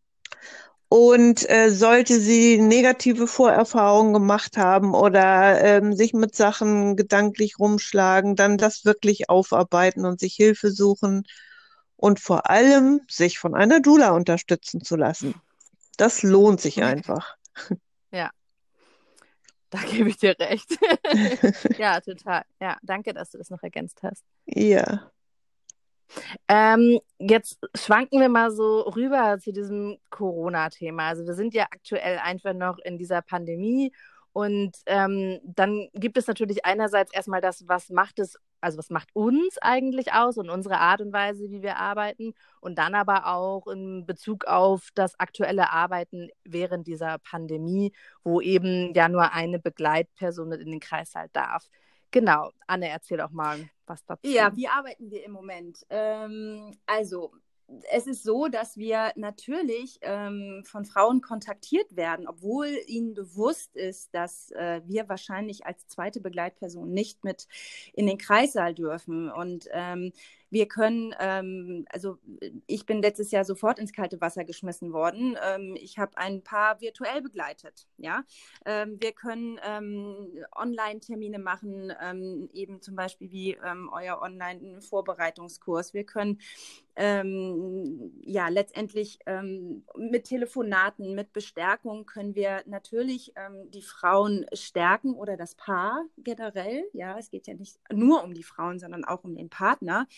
Und 0.90 1.48
äh, 1.50 1.70
sollte 1.70 2.18
sie 2.18 2.58
negative 2.58 3.26
Vorerfahrungen 3.26 4.14
gemacht 4.14 4.56
haben 4.56 4.94
oder 4.94 5.62
ähm, 5.62 5.94
sich 5.94 6.14
mit 6.14 6.34
Sachen 6.34 6.96
gedanklich 6.96 7.58
rumschlagen, 7.58 8.36
dann 8.36 8.56
das 8.56 8.86
wirklich 8.86 9.28
aufarbeiten 9.28 10.06
und 10.06 10.18
sich 10.18 10.34
Hilfe 10.34 10.70
suchen 10.70 11.24
und 11.96 12.20
vor 12.20 12.48
allem 12.48 13.02
sich 13.08 13.38
von 13.38 13.54
einer 13.54 13.80
Dula 13.80 14.12
unterstützen 14.12 14.82
zu 14.82 14.96
lassen. 14.96 15.34
Das 15.98 16.22
lohnt 16.22 16.60
sich 16.60 16.82
einfach. 16.82 17.36
Ja, 18.10 18.30
da 19.70 19.80
gebe 19.80 20.08
ich 20.08 20.16
dir 20.16 20.34
recht. 20.38 20.78
ja, 21.78 22.00
total. 22.00 22.44
Ja, 22.60 22.78
danke, 22.82 23.12
dass 23.12 23.30
du 23.30 23.38
das 23.38 23.50
noch 23.50 23.62
ergänzt 23.62 24.02
hast. 24.02 24.24
Ja. 24.46 25.10
Ähm, 26.48 27.00
jetzt 27.18 27.58
schwanken 27.74 28.20
wir 28.20 28.28
mal 28.28 28.50
so 28.50 28.80
rüber 28.82 29.38
zu 29.40 29.52
diesem 29.52 29.98
Corona-Thema. 30.10 31.08
Also 31.08 31.26
wir 31.26 31.34
sind 31.34 31.54
ja 31.54 31.64
aktuell 31.64 32.18
einfach 32.18 32.54
noch 32.54 32.78
in 32.78 32.98
dieser 32.98 33.22
Pandemie 33.22 33.92
und 34.32 34.76
ähm, 34.86 35.40
dann 35.42 35.88
gibt 35.94 36.16
es 36.16 36.28
natürlich 36.28 36.64
einerseits 36.64 37.12
erstmal 37.12 37.40
das, 37.40 37.66
was 37.66 37.88
macht 37.90 38.20
es, 38.20 38.36
also 38.60 38.78
was 38.78 38.88
macht 38.90 39.08
uns 39.12 39.58
eigentlich 39.60 40.12
aus 40.12 40.36
und 40.38 40.48
unsere 40.48 40.78
Art 40.78 41.00
und 41.00 41.12
Weise, 41.12 41.50
wie 41.50 41.62
wir 41.62 41.76
arbeiten 41.78 42.34
und 42.60 42.78
dann 42.78 42.94
aber 42.94 43.26
auch 43.26 43.66
in 43.66 44.06
Bezug 44.06 44.44
auf 44.44 44.90
das 44.94 45.18
aktuelle 45.18 45.72
Arbeiten 45.72 46.28
während 46.44 46.86
dieser 46.86 47.18
Pandemie, 47.18 47.92
wo 48.22 48.40
eben 48.40 48.94
ja 48.94 49.08
nur 49.08 49.32
eine 49.32 49.58
Begleitperson 49.58 50.52
in 50.52 50.70
den 50.70 50.80
Kreißsaal 50.80 51.28
darf. 51.32 51.68
Genau, 52.10 52.50
Anne, 52.66 52.88
erzähl 52.88 53.18
doch 53.18 53.30
mal 53.30 53.68
was 53.86 54.04
dazu. 54.04 54.26
Ja, 54.26 54.54
wie 54.56 54.68
arbeiten 54.68 55.10
wir 55.10 55.24
im 55.24 55.32
Moment? 55.32 55.84
Ähm, 55.90 56.76
also, 56.86 57.32
es 57.90 58.06
ist 58.06 58.22
so, 58.22 58.48
dass 58.48 58.78
wir 58.78 59.12
natürlich 59.16 59.98
ähm, 60.00 60.62
von 60.64 60.86
Frauen 60.86 61.20
kontaktiert 61.20 61.96
werden, 61.96 62.26
obwohl 62.26 62.68
ihnen 62.86 63.12
bewusst 63.12 63.76
ist, 63.76 64.14
dass 64.14 64.50
äh, 64.52 64.80
wir 64.86 65.08
wahrscheinlich 65.08 65.66
als 65.66 65.86
zweite 65.86 66.20
Begleitperson 66.20 66.90
nicht 66.90 67.24
mit 67.24 67.46
in 67.92 68.06
den 68.06 68.16
Kreissaal 68.16 68.74
dürfen. 68.74 69.30
Und 69.30 69.68
ähm, 69.72 70.12
wir 70.50 70.66
können, 70.66 71.14
ähm, 71.20 71.84
also 71.90 72.18
ich 72.66 72.86
bin 72.86 73.02
letztes 73.02 73.30
Jahr 73.30 73.44
sofort 73.44 73.78
ins 73.78 73.92
kalte 73.92 74.20
Wasser 74.20 74.44
geschmissen 74.44 74.92
worden. 74.92 75.36
Ähm, 75.42 75.76
ich 75.78 75.98
habe 75.98 76.16
ein 76.16 76.42
paar 76.42 76.80
virtuell 76.80 77.22
begleitet. 77.22 77.86
Ja, 77.96 78.24
ähm, 78.64 78.98
wir 79.00 79.12
können 79.12 79.60
ähm, 79.64 80.28
Online-Termine 80.56 81.38
machen, 81.38 81.92
ähm, 82.00 82.48
eben 82.52 82.80
zum 82.80 82.96
Beispiel 82.96 83.30
wie 83.30 83.58
ähm, 83.64 83.90
euer 83.92 84.20
Online-Vorbereitungskurs. 84.22 85.94
Wir 85.94 86.04
können 86.04 86.40
ja 87.00 88.48
letztendlich 88.48 89.20
mit 89.96 90.24
Telefonaten, 90.24 91.14
mit 91.14 91.32
Bestärkung 91.32 92.06
können 92.06 92.34
wir 92.34 92.64
natürlich 92.66 93.32
die 93.68 93.82
Frauen 93.82 94.46
stärken 94.52 95.14
oder 95.14 95.36
das 95.36 95.54
Paar 95.54 96.04
generell. 96.16 96.84
Ja, 96.92 97.16
es 97.16 97.30
geht 97.30 97.46
ja 97.46 97.54
nicht 97.54 97.78
nur 97.92 98.24
um 98.24 98.34
die 98.34 98.42
Frauen, 98.42 98.80
sondern 98.80 99.04
auch 99.04 99.22
um 99.22 99.36
den 99.36 99.48
Partner. 99.48 100.08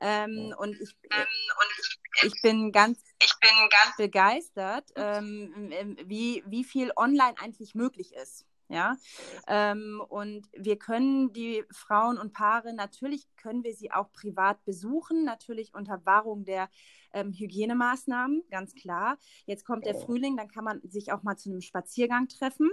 Ähm, 0.00 0.54
und, 0.58 0.78
ich, 0.80 0.96
ähm, 1.10 1.22
und 1.22 2.24
ich, 2.24 2.42
bin 2.42 2.72
ganz, 2.72 2.98
ich 3.22 3.32
bin 3.40 3.50
ganz 3.70 3.96
begeistert, 3.96 4.92
ähm, 4.96 5.72
wie, 6.04 6.42
wie 6.46 6.64
viel 6.64 6.92
online 6.96 7.34
eigentlich 7.38 7.74
möglich 7.74 8.12
ist. 8.14 8.44
Ja, 8.68 8.96
ähm, 9.46 10.02
und 10.08 10.48
wir 10.56 10.78
können 10.78 11.32
die 11.34 11.64
Frauen 11.70 12.16
und 12.16 12.32
Paare, 12.32 12.72
natürlich 12.72 13.26
können 13.36 13.62
wir 13.62 13.74
sie 13.74 13.92
auch 13.92 14.10
privat 14.12 14.64
besuchen, 14.64 15.24
natürlich 15.24 15.74
unter 15.74 16.04
Wahrung 16.06 16.44
der 16.44 16.70
ähm, 17.12 17.32
Hygienemaßnahmen, 17.32 18.42
ganz 18.50 18.74
klar. 18.74 19.18
Jetzt 19.44 19.66
kommt 19.66 19.84
der 19.84 19.94
Frühling, 19.94 20.36
dann 20.36 20.48
kann 20.48 20.64
man 20.64 20.80
sich 20.82 21.12
auch 21.12 21.22
mal 21.22 21.36
zu 21.36 21.50
einem 21.50 21.60
Spaziergang 21.60 22.28
treffen. 22.28 22.70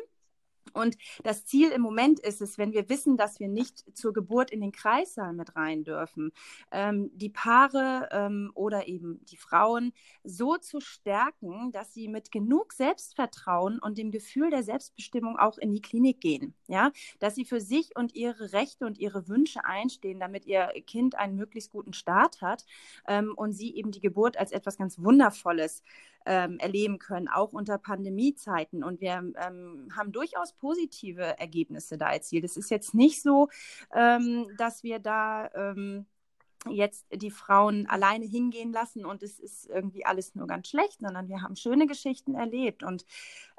Und 0.73 0.97
das 1.23 1.45
Ziel 1.45 1.69
im 1.71 1.81
Moment 1.81 2.19
ist 2.19 2.41
es, 2.41 2.57
wenn 2.57 2.73
wir 2.73 2.89
wissen, 2.89 3.17
dass 3.17 3.39
wir 3.39 3.47
nicht 3.47 3.97
zur 3.97 4.13
Geburt 4.13 4.51
in 4.51 4.61
den 4.61 4.71
Kreissaal 4.71 5.33
mit 5.33 5.55
rein 5.55 5.83
dürfen, 5.83 6.31
ähm, 6.71 7.11
die 7.13 7.29
Paare 7.29 8.09
ähm, 8.11 8.51
oder 8.53 8.87
eben 8.87 9.23
die 9.25 9.37
Frauen 9.37 9.93
so 10.23 10.57
zu 10.57 10.79
stärken, 10.79 11.71
dass 11.71 11.93
sie 11.93 12.07
mit 12.07 12.31
genug 12.31 12.73
Selbstvertrauen 12.73 13.79
und 13.79 13.97
dem 13.97 14.11
Gefühl 14.11 14.49
der 14.49 14.63
Selbstbestimmung 14.63 15.37
auch 15.37 15.57
in 15.57 15.71
die 15.71 15.81
Klinik 15.81 16.21
gehen. 16.21 16.53
Ja, 16.67 16.91
dass 17.19 17.35
sie 17.35 17.45
für 17.45 17.59
sich 17.59 17.95
und 17.95 18.15
ihre 18.15 18.53
Rechte 18.53 18.85
und 18.85 18.97
ihre 18.97 19.27
Wünsche 19.27 19.65
einstehen, 19.65 20.19
damit 20.19 20.45
ihr 20.45 20.67
Kind 20.87 21.15
einen 21.15 21.35
möglichst 21.35 21.71
guten 21.71 21.93
Start 21.93 22.41
hat 22.41 22.65
ähm, 23.07 23.33
und 23.35 23.51
sie 23.51 23.75
eben 23.75 23.91
die 23.91 24.01
Geburt 24.01 24.37
als 24.37 24.51
etwas 24.51 24.77
ganz 24.77 24.99
Wundervolles 24.99 25.83
ähm, 26.25 26.59
erleben 26.59 26.99
können, 26.99 27.27
auch 27.27 27.53
unter 27.53 27.77
Pandemiezeiten. 27.77 28.83
Und 28.83 29.01
wir 29.01 29.13
ähm, 29.13 29.89
haben 29.95 30.11
durchaus 30.11 30.53
positive 30.53 31.39
Ergebnisse 31.39 31.97
da 31.97 32.11
erzielt. 32.11 32.43
Es 32.43 32.57
ist 32.57 32.69
jetzt 32.69 32.93
nicht 32.93 33.21
so, 33.21 33.49
ähm, 33.93 34.47
dass 34.57 34.83
wir 34.83 34.99
da 34.99 35.49
ähm, 35.53 36.05
jetzt 36.69 37.07
die 37.13 37.31
Frauen 37.31 37.87
alleine 37.87 38.25
hingehen 38.25 38.71
lassen 38.71 39.05
und 39.05 39.23
es 39.23 39.39
ist 39.39 39.67
irgendwie 39.67 40.05
alles 40.05 40.35
nur 40.35 40.47
ganz 40.47 40.69
schlecht, 40.69 40.99
sondern 41.01 41.27
wir 41.27 41.41
haben 41.41 41.55
schöne 41.55 41.87
Geschichten 41.87 42.35
erlebt 42.35 42.83
und 42.83 43.05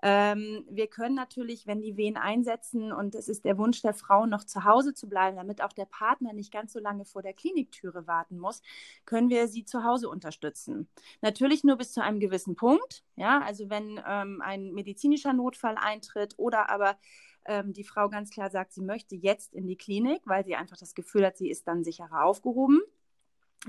ähm, 0.02 0.64
wir 0.70 0.86
können 0.86 1.14
natürlich, 1.14 1.66
wenn 1.66 1.80
die 1.80 1.96
Wehen 1.96 2.16
einsetzen 2.16 2.92
und 2.92 3.14
es 3.14 3.28
ist 3.28 3.44
der 3.44 3.58
Wunsch 3.58 3.82
der 3.82 3.94
Frau, 3.94 4.26
noch 4.26 4.44
zu 4.44 4.64
Hause 4.64 4.94
zu 4.94 5.08
bleiben, 5.08 5.36
damit 5.36 5.62
auch 5.62 5.72
der 5.72 5.84
Partner 5.84 6.32
nicht 6.32 6.52
ganz 6.52 6.72
so 6.72 6.80
lange 6.80 7.04
vor 7.04 7.22
der 7.22 7.34
Kliniktüre 7.34 8.06
warten 8.06 8.38
muss, 8.38 8.62
können 9.04 9.30
wir 9.30 9.48
sie 9.48 9.64
zu 9.64 9.84
Hause 9.84 10.08
unterstützen. 10.08 10.88
Natürlich 11.20 11.64
nur 11.64 11.76
bis 11.76 11.92
zu 11.92 12.02
einem 12.02 12.20
gewissen 12.20 12.56
Punkt, 12.56 13.04
ja, 13.16 13.40
also 13.40 13.68
wenn 13.70 14.00
ähm, 14.06 14.40
ein 14.42 14.72
medizinischer 14.72 15.32
Notfall 15.32 15.76
eintritt 15.76 16.34
oder 16.36 16.70
aber 16.70 16.96
ähm, 17.46 17.72
die 17.72 17.84
Frau 17.84 18.08
ganz 18.08 18.30
klar 18.30 18.50
sagt, 18.50 18.72
sie 18.72 18.82
möchte 18.82 19.14
jetzt 19.14 19.54
in 19.54 19.66
die 19.66 19.76
Klinik, 19.76 20.22
weil 20.24 20.44
sie 20.44 20.54
einfach 20.54 20.76
das 20.76 20.94
Gefühl 20.94 21.26
hat, 21.26 21.36
sie 21.36 21.50
ist 21.50 21.66
dann 21.68 21.84
sicherer 21.84 22.24
aufgehoben. 22.24 22.80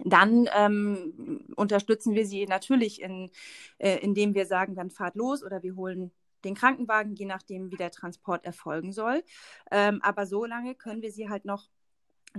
Dann 0.03 0.49
ähm, 0.55 1.45
unterstützen 1.55 2.15
wir 2.15 2.25
sie 2.25 2.45
natürlich, 2.47 3.01
in, 3.01 3.29
äh, 3.77 3.97
indem 3.97 4.33
wir 4.33 4.45
sagen, 4.45 4.75
dann 4.75 4.89
fahrt 4.89 5.15
los 5.15 5.43
oder 5.43 5.61
wir 5.61 5.75
holen 5.75 6.11
den 6.43 6.55
Krankenwagen, 6.55 7.15
je 7.15 7.25
nachdem, 7.25 7.71
wie 7.71 7.77
der 7.77 7.91
Transport 7.91 8.43
erfolgen 8.45 8.91
soll. 8.91 9.23
Ähm, 9.71 10.01
aber 10.01 10.25
so 10.25 10.45
lange 10.45 10.75
können 10.75 11.01
wir 11.01 11.11
sie 11.11 11.29
halt 11.29 11.45
noch 11.45 11.69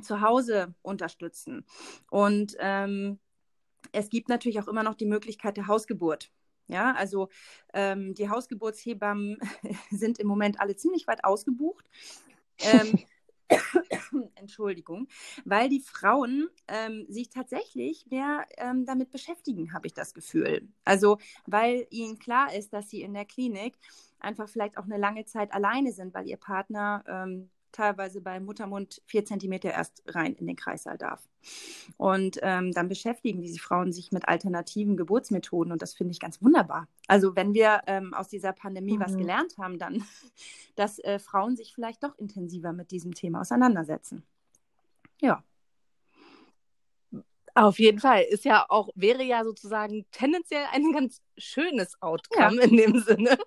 zu 0.02 0.20
Hause 0.20 0.74
unterstützen. 0.82 1.64
Und 2.10 2.56
ähm, 2.58 3.18
es 3.92 4.08
gibt 4.10 4.28
natürlich 4.28 4.60
auch 4.60 4.68
immer 4.68 4.82
noch 4.82 4.94
die 4.94 5.06
Möglichkeit 5.06 5.56
der 5.56 5.68
Hausgeburt. 5.68 6.30
Ja, 6.66 6.94
also 6.94 7.28
ähm, 7.72 8.14
die 8.14 8.30
Hausgeburtshebammen 8.30 9.38
sind 9.90 10.18
im 10.18 10.26
Moment 10.26 10.60
alle 10.60 10.76
ziemlich 10.76 11.06
weit 11.06 11.24
ausgebucht. 11.24 11.84
Ähm, 12.60 12.98
Entschuldigung, 14.34 15.08
weil 15.44 15.68
die 15.68 15.80
Frauen 15.80 16.48
ähm, 16.68 17.06
sich 17.08 17.28
tatsächlich 17.28 18.06
mehr 18.10 18.46
ähm, 18.56 18.86
damit 18.86 19.10
beschäftigen, 19.10 19.72
habe 19.72 19.86
ich 19.86 19.94
das 19.94 20.14
Gefühl. 20.14 20.68
Also, 20.84 21.18
weil 21.46 21.86
ihnen 21.90 22.18
klar 22.18 22.54
ist, 22.54 22.72
dass 22.72 22.88
sie 22.88 23.02
in 23.02 23.14
der 23.14 23.24
Klinik 23.24 23.76
einfach 24.20 24.48
vielleicht 24.48 24.78
auch 24.78 24.84
eine 24.84 24.96
lange 24.96 25.24
Zeit 25.24 25.52
alleine 25.52 25.92
sind, 25.92 26.14
weil 26.14 26.26
ihr 26.26 26.38
Partner 26.38 27.04
ähm, 27.06 27.50
teilweise 27.74 28.20
bei 28.20 28.40
Muttermund 28.40 29.02
vier 29.06 29.24
Zentimeter 29.24 29.70
erst 29.70 30.02
rein 30.06 30.34
in 30.34 30.46
den 30.46 30.56
Kreissaal 30.56 30.96
darf. 30.96 31.28
Und 31.96 32.38
ähm, 32.42 32.72
dann 32.72 32.88
beschäftigen 32.88 33.42
diese 33.42 33.58
Frauen 33.58 33.92
sich 33.92 34.12
mit 34.12 34.28
alternativen 34.28 34.96
Geburtsmethoden 34.96 35.72
und 35.72 35.82
das 35.82 35.94
finde 35.94 36.12
ich 36.12 36.20
ganz 36.20 36.40
wunderbar. 36.40 36.88
Also 37.06 37.36
wenn 37.36 37.52
wir 37.54 37.82
ähm, 37.86 38.14
aus 38.14 38.28
dieser 38.28 38.52
Pandemie 38.52 38.96
mhm. 38.96 39.02
was 39.02 39.16
gelernt 39.16 39.58
haben, 39.58 39.78
dann, 39.78 40.04
dass 40.76 40.98
äh, 41.00 41.18
Frauen 41.18 41.56
sich 41.56 41.74
vielleicht 41.74 42.02
doch 42.02 42.16
intensiver 42.18 42.72
mit 42.72 42.90
diesem 42.90 43.14
Thema 43.14 43.40
auseinandersetzen. 43.40 44.22
Ja. 45.20 45.42
Auf 47.56 47.78
jeden 47.78 48.00
Fall. 48.00 48.22
Ist 48.22 48.44
ja 48.44 48.66
auch, 48.68 48.88
wäre 48.96 49.22
ja 49.22 49.44
sozusagen 49.44 50.04
tendenziell 50.10 50.64
ein 50.72 50.92
ganz 50.92 51.22
schönes 51.38 52.00
Outcome 52.02 52.56
ja. 52.56 52.62
in 52.62 52.76
dem 52.76 52.98
Sinne. 52.98 53.38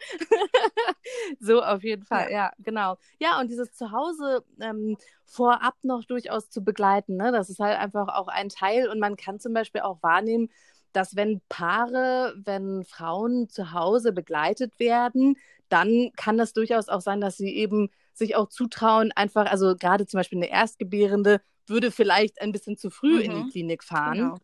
so 1.41 1.61
auf 1.61 1.83
jeden 1.83 2.05
Fall, 2.05 2.31
ja. 2.31 2.37
ja. 2.37 2.51
genau. 2.59 2.97
Ja, 3.19 3.39
und 3.39 3.51
dieses 3.51 3.73
Zuhause 3.73 4.45
ähm, 4.61 4.97
vorab 5.25 5.75
noch 5.83 6.05
durchaus 6.05 6.49
zu 6.49 6.63
begleiten, 6.63 7.17
ne? 7.17 7.33
das 7.33 7.49
ist 7.49 7.59
halt 7.59 7.77
einfach 7.77 8.07
auch 8.07 8.29
ein 8.29 8.47
Teil 8.47 8.87
und 8.87 8.99
man 8.99 9.17
kann 9.17 9.41
zum 9.41 9.53
Beispiel 9.53 9.81
auch 9.81 10.01
wahrnehmen, 10.01 10.49
dass 10.93 11.17
wenn 11.17 11.41
Paare, 11.49 12.33
wenn 12.37 12.85
Frauen 12.85 13.49
zu 13.49 13.73
Hause 13.73 14.13
begleitet 14.13 14.79
werden, 14.79 15.35
dann 15.67 16.11
kann 16.15 16.37
das 16.37 16.53
durchaus 16.53 16.87
auch 16.87 17.01
sein, 17.01 17.19
dass 17.19 17.35
sie 17.35 17.53
eben 17.53 17.89
sich 18.13 18.35
auch 18.37 18.47
zutrauen, 18.47 19.11
einfach, 19.11 19.51
also 19.51 19.75
gerade 19.75 20.07
zum 20.07 20.19
Beispiel 20.19 20.39
eine 20.39 20.49
Erstgebärende 20.49 21.41
würde 21.69 21.91
vielleicht 21.91 22.41
ein 22.41 22.51
bisschen 22.51 22.77
zu 22.77 22.89
früh 22.89 23.15
mhm. 23.15 23.21
in 23.21 23.31
die 23.31 23.43
mhm. 23.43 23.49
Klinik 23.49 23.83
fahren. 23.83 24.17
Genau. 24.17 24.35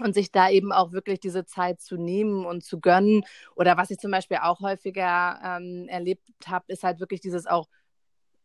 Und 0.00 0.14
sich 0.14 0.32
da 0.32 0.48
eben 0.48 0.72
auch 0.72 0.92
wirklich 0.92 1.20
diese 1.20 1.44
Zeit 1.44 1.82
zu 1.82 1.96
nehmen 1.96 2.46
und 2.46 2.64
zu 2.64 2.80
gönnen. 2.80 3.24
Oder 3.54 3.76
was 3.76 3.90
ich 3.90 3.98
zum 3.98 4.10
Beispiel 4.10 4.38
auch 4.38 4.60
häufiger 4.60 5.38
ähm, 5.44 5.86
erlebt 5.88 6.22
habe, 6.46 6.64
ist 6.68 6.82
halt 6.82 6.98
wirklich 6.98 7.20
dieses 7.20 7.46
auch 7.46 7.68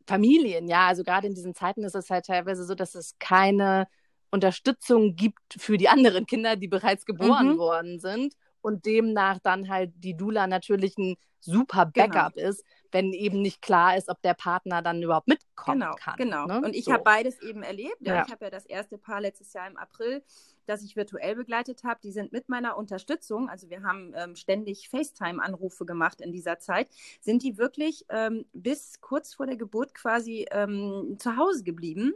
Familien. 0.05 0.67
Ja, 0.67 0.87
also 0.87 1.03
gerade 1.03 1.27
in 1.27 1.35
diesen 1.35 1.55
Zeiten 1.55 1.83
ist 1.83 1.95
es 1.95 2.09
halt 2.09 2.25
teilweise 2.25 2.65
so, 2.65 2.75
dass 2.75 2.95
es 2.95 3.17
keine 3.19 3.87
Unterstützung 4.29 5.15
gibt 5.15 5.55
für 5.57 5.77
die 5.77 5.87
anderen 5.87 6.25
Kinder, 6.25 6.57
die 6.57 6.67
bereits 6.67 7.05
geboren 7.05 7.53
mhm. 7.53 7.57
worden 7.57 7.99
sind. 7.99 8.33
Und 8.67 8.85
demnach 8.85 9.39
dann 9.39 9.69
halt 9.69 9.93
die 9.95 10.17
Dula 10.17 10.45
natürlich 10.45 10.97
ein 10.97 11.15
super 11.39 11.85
genau. 11.85 12.07
Backup 12.07 12.33
genau. 12.33 12.49
ist, 12.49 12.65
wenn 12.91 13.13
eben 13.13 13.41
nicht 13.41 13.61
klar 13.61 13.95
ist, 13.95 14.09
ob 14.09 14.21
der 14.23 14.33
Partner 14.33 14.81
dann 14.81 15.01
überhaupt 15.01 15.29
mitkommen 15.29 15.79
genau, 15.79 15.95
kann. 15.95 16.17
Genau, 16.17 16.45
ne? 16.47 16.57
Und 16.57 16.75
ich 16.75 16.83
so. 16.83 16.91
habe 16.91 17.03
beides 17.03 17.41
eben 17.41 17.63
erlebt. 17.63 17.95
Ja. 18.01 18.25
Ich 18.25 18.31
habe 18.31 18.43
ja 18.43 18.51
das 18.51 18.65
erste 18.65 18.97
Paar 18.97 19.21
letztes 19.21 19.53
Jahr 19.53 19.67
im 19.67 19.77
April, 19.77 20.21
das 20.65 20.83
ich 20.83 20.97
virtuell 20.97 21.37
begleitet 21.37 21.85
habe. 21.85 22.01
Die 22.03 22.11
sind 22.11 22.33
mit 22.33 22.49
meiner 22.49 22.75
Unterstützung, 22.75 23.47
also 23.47 23.69
wir 23.69 23.83
haben 23.83 24.13
ähm, 24.17 24.35
ständig 24.35 24.89
FaceTime-Anrufe 24.89 25.85
gemacht 25.85 26.19
in 26.19 26.33
dieser 26.33 26.59
Zeit, 26.59 26.89
sind 27.21 27.43
die 27.43 27.57
wirklich 27.57 28.05
ähm, 28.09 28.43
bis 28.51 28.99
kurz 28.99 29.33
vor 29.33 29.45
der 29.45 29.55
Geburt 29.55 29.93
quasi 29.93 30.45
ähm, 30.51 31.15
zu 31.19 31.37
Hause 31.37 31.63
geblieben 31.63 32.15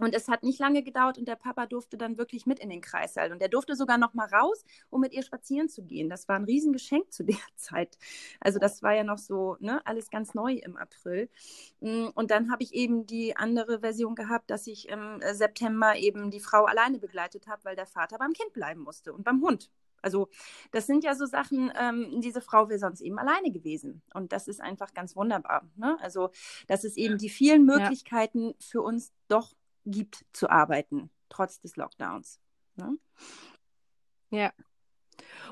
und 0.00 0.14
es 0.14 0.28
hat 0.28 0.42
nicht 0.42 0.58
lange 0.58 0.82
gedauert 0.82 1.18
und 1.18 1.26
der 1.26 1.36
Papa 1.36 1.66
durfte 1.66 1.96
dann 1.96 2.18
wirklich 2.18 2.46
mit 2.46 2.58
in 2.58 2.70
den 2.70 2.80
Kreissaal. 2.80 3.32
Und 3.32 3.42
er 3.42 3.48
durfte 3.48 3.74
sogar 3.74 3.98
noch 3.98 4.14
mal 4.14 4.28
raus, 4.28 4.64
um 4.90 5.00
mit 5.00 5.12
ihr 5.12 5.22
spazieren 5.22 5.68
zu 5.68 5.82
gehen. 5.82 6.08
Das 6.08 6.28
war 6.28 6.36
ein 6.36 6.44
Riesengeschenk 6.44 7.12
zu 7.12 7.24
der 7.24 7.36
Zeit. 7.56 7.98
Also 8.40 8.58
das 8.58 8.82
war 8.82 8.94
ja 8.94 9.04
noch 9.04 9.18
so, 9.18 9.56
ne, 9.60 9.84
alles 9.86 10.10
ganz 10.10 10.34
neu 10.34 10.54
im 10.54 10.76
April. 10.76 11.28
Mm, 11.80 12.08
und 12.14 12.30
dann 12.30 12.50
habe 12.50 12.62
ich 12.62 12.74
eben 12.74 13.06
die 13.06 13.36
andere 13.36 13.80
Version 13.80 14.14
gehabt, 14.14 14.50
dass 14.50 14.66
ich 14.66 14.88
im 14.88 15.20
September 15.32 15.96
eben 15.96 16.30
die 16.30 16.40
Frau 16.40 16.64
alleine 16.64 16.98
begleitet 16.98 17.46
habe, 17.48 17.64
weil 17.64 17.76
der 17.76 17.86
Vater 17.86 18.18
beim 18.18 18.32
Kind 18.32 18.52
bleiben 18.52 18.82
musste 18.82 19.12
und 19.12 19.24
beim 19.24 19.40
Hund. 19.42 19.70
Also 20.02 20.28
das 20.70 20.86
sind 20.86 21.04
ja 21.04 21.14
so 21.14 21.26
Sachen, 21.26 21.72
ähm, 21.78 22.20
diese 22.20 22.40
Frau 22.40 22.68
wäre 22.68 22.78
sonst 22.78 23.00
eben 23.00 23.18
alleine 23.18 23.50
gewesen. 23.50 24.02
Und 24.14 24.32
das 24.32 24.48
ist 24.48 24.60
einfach 24.60 24.94
ganz 24.94 25.16
wunderbar. 25.16 25.68
Ne? 25.76 25.96
Also 26.00 26.30
das 26.66 26.84
ist 26.84 26.96
eben 26.96 27.18
die 27.18 27.28
vielen 27.28 27.64
Möglichkeiten 27.64 28.48
ja. 28.48 28.54
für 28.60 28.82
uns 28.82 29.12
doch 29.28 29.54
gibt 29.90 30.24
zu 30.32 30.50
arbeiten, 30.50 31.10
trotz 31.28 31.60
des 31.60 31.76
Lockdowns. 31.76 32.40
Ne? 32.76 32.96
Ja. 34.30 34.52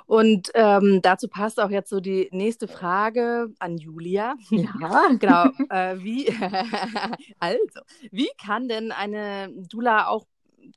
Und 0.06 0.50
ähm, 0.54 1.00
dazu 1.02 1.28
passt 1.28 1.58
auch 1.58 1.70
jetzt 1.70 1.90
so 1.90 2.00
die 2.00 2.28
nächste 2.30 2.68
Frage 2.68 3.48
an 3.58 3.78
Julia. 3.78 4.36
Ja, 4.50 5.08
genau. 5.18 5.46
Äh, 5.70 5.96
wie, 6.02 6.28
also, 7.40 7.80
wie 8.12 8.28
kann 8.40 8.68
denn 8.68 8.92
eine 8.92 9.52
Dula 9.68 10.06
auch 10.06 10.26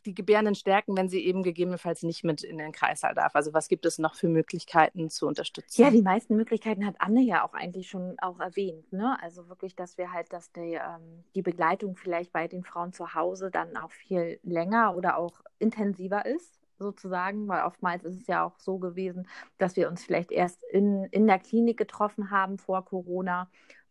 die 0.10 0.16
Gebärenden 0.16 0.56
stärken, 0.56 0.98
wenn 0.98 1.08
sie 1.08 1.24
eben 1.24 1.44
gegebenenfalls 1.44 2.02
nicht 2.02 2.24
mit 2.24 2.44
in 2.44 2.58
den 2.58 2.72
Kreißsaal 2.72 3.14
darf? 3.14 3.36
Also 3.36 3.54
was 3.54 3.68
gibt 3.68 3.86
es 3.86 4.00
noch 4.00 4.16
für 4.16 4.28
Möglichkeiten 4.28 5.10
zu 5.10 5.28
unterstützen? 5.28 5.82
Ja, 5.82 5.92
die 5.92 6.02
meisten 6.02 6.36
Möglichkeiten 6.36 6.86
hat 6.86 6.96
Anne 6.98 7.22
ja 7.22 7.46
auch 7.46 7.54
eigentlich 7.54 7.90
schon 7.90 8.16
auch 8.20 8.40
erwähnt. 8.40 8.92
Ne? 8.92 9.18
Also 9.22 9.48
wirklich, 9.50 9.76
dass 9.76 10.00
wir 10.00 10.12
halt, 10.12 10.34
dass 10.34 10.52
die, 10.52 10.74
ähm, 10.74 11.24
die 11.36 11.44
Begleitung 11.44 11.96
vielleicht 11.96 12.34
bei 12.34 12.48
den 12.48 12.64
Frauen 12.64 12.92
zu 12.92 13.14
Hause 13.14 13.52
dann 13.52 13.78
auch 13.78 13.92
viel 13.92 14.40
länger 14.42 14.96
oder 14.96 15.18
auch 15.18 15.42
intensiver 15.60 16.26
ist 16.26 16.60
sozusagen, 16.80 17.48
weil 17.48 17.64
oftmals 17.64 18.04
ist 18.04 18.22
es 18.22 18.28
ja 18.28 18.44
auch 18.44 18.58
so 18.58 18.80
gewesen, 18.80 19.28
dass 19.60 19.76
wir 19.76 19.90
uns 19.90 20.04
vielleicht 20.04 20.32
erst 20.32 20.64
in, 20.64 21.04
in 21.12 21.28
der 21.28 21.38
Klinik 21.38 21.78
getroffen 21.78 22.32
haben 22.32 22.58
vor 22.58 22.84
Corona 22.84 23.48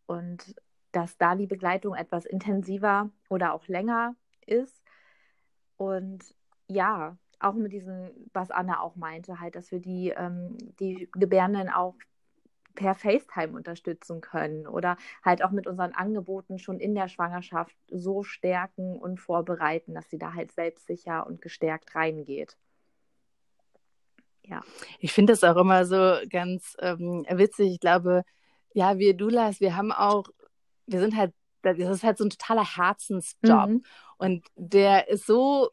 und 0.07 0.57
dass 0.91 1.17
da 1.17 1.37
die 1.37 1.47
Begleitung 1.47 1.95
etwas 1.95 2.25
intensiver 2.25 3.11
oder 3.29 3.53
auch 3.53 3.69
länger 3.69 4.17
ist 4.47 4.83
und 5.79 6.35
ja, 6.67 7.17
auch 7.41 7.55
mit 7.55 7.73
diesem, 7.73 8.11
was 8.33 8.51
Anna 8.51 8.81
auch 8.81 8.97
meinte, 8.97 9.41
halt, 9.41 9.55
dass 9.55 9.71
wir 9.71 9.79
die, 9.79 10.11
ähm, 10.11 10.59
die 10.81 11.09
Gebärenden 11.13 11.71
auch 11.71 11.95
per 12.75 12.95
FaceTime 12.95 13.57
unterstützen 13.57 14.21
können 14.21 14.67
oder 14.67 14.97
halt 15.25 15.43
auch 15.43 15.51
mit 15.51 15.67
unseren 15.67 15.93
Angeboten 15.95 16.59
schon 16.59 16.79
in 16.79 16.95
der 16.95 17.09
Schwangerschaft 17.09 17.75
so 17.91 18.23
stärken 18.23 18.99
und 18.99 19.19
vorbereiten, 19.19 19.95
dass 19.95 20.11
sie 20.11 20.19
da 20.19 20.35
halt 20.35 20.53
selbstsicher 20.53 21.27
und 21.27 21.41
gestärkt 21.41 21.95
reingeht. 21.95 22.57
Ja. 24.45 24.63
Ich 24.99 25.13
finde 25.13 25.33
das 25.33 25.45
auch 25.45 25.57
immer 25.57 25.87
so 25.87 26.17
ganz 26.29 26.77
ähm, 26.81 27.25
witzig. 27.29 27.73
Ich 27.73 27.81
glaube, 27.81 28.23
ja, 28.73 28.99
wir 28.99 29.15
Dulas, 29.15 29.61
wir 29.61 29.77
haben 29.77 29.93
auch, 29.93 30.29
wir 30.87 31.01
sind 31.01 31.17
halt 31.17 31.33
das 31.63 31.79
ist 31.79 32.05
halt 32.05 32.19
so 32.19 32.25
ein 32.25 32.31
totaler 32.31 32.77
Herzensjob. 32.77 33.69
Mhm. 33.69 33.85
Und 34.19 34.47
der 34.57 35.09
ist 35.09 35.27
so, 35.27 35.71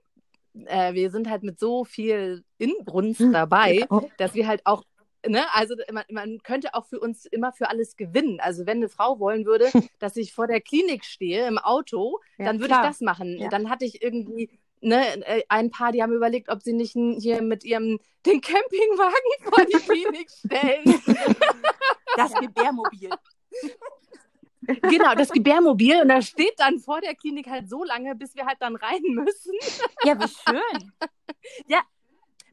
äh, 0.54 0.94
wir 0.94 1.12
sind 1.12 1.30
halt 1.30 1.44
mit 1.44 1.60
so 1.60 1.84
viel 1.84 2.44
Inbrunst 2.58 3.20
hm, 3.20 3.34
dabei, 3.34 3.78
genau. 3.78 4.10
dass 4.18 4.34
wir 4.34 4.48
halt 4.48 4.66
auch 4.66 4.84
Ne, 5.28 5.44
also 5.56 5.74
man, 5.92 6.04
man, 6.12 6.44
könnte 6.44 6.76
auch 6.76 6.86
für 6.86 7.00
uns 7.00 7.26
immer 7.26 7.52
für 7.52 7.70
alles 7.70 7.96
gewinnen. 7.96 8.40
Also 8.40 8.68
wenn 8.68 8.78
eine 8.78 8.90
Frau 8.90 9.20
wollen 9.20 9.46
würde, 9.46 9.72
dass 10.00 10.18
ich 10.18 10.34
vor 10.34 10.46
der 10.46 10.62
Klinik 10.62 11.04
stehe 11.04 11.48
im 11.48 11.58
Auto, 11.58 12.20
ja, 12.38 12.46
dann 12.46 12.60
würde 12.60 12.76
ich 12.76 12.82
das 12.82 13.02
machen. 13.02 13.40
Ja. 13.40 13.50
Dann 13.50 13.72
hatte 13.72 13.86
ich 13.86 14.04
irgendwie 14.04 14.52
ne, 14.82 15.26
äh, 15.26 15.44
ein 15.50 15.72
paar, 15.72 15.92
die 15.92 16.02
haben 16.02 16.14
überlegt, 16.14 16.50
ob 16.50 16.62
sie 16.62 16.74
nicht 16.74 16.94
hier 16.94 17.42
mit 17.42 17.64
ihrem 17.64 18.00
den 18.26 18.42
Campingwagen 18.42 19.16
vor 19.44 19.66
die 19.66 19.80
Klinik 19.80 20.30
stellen. 20.30 21.02
Das 22.18 22.34
Gebärmobil. 22.34 23.10
Genau, 24.82 25.16
das 25.16 25.30
Gebärmobil. 25.32 26.02
Und 26.02 26.10
da 26.10 26.22
steht 26.22 26.54
dann 26.58 26.80
vor 26.80 27.02
der 27.02 27.16
Klinik 27.16 27.48
halt 27.50 27.70
so 27.70 27.84
lange, 27.84 28.16
bis 28.16 28.36
wir 28.36 28.46
halt 28.46 28.58
dann 28.60 28.76
rein 28.76 29.02
müssen. 29.04 29.54
Ja, 30.04 30.20
wie 30.20 30.28
schön. 30.28 30.92
ja, 31.68 31.82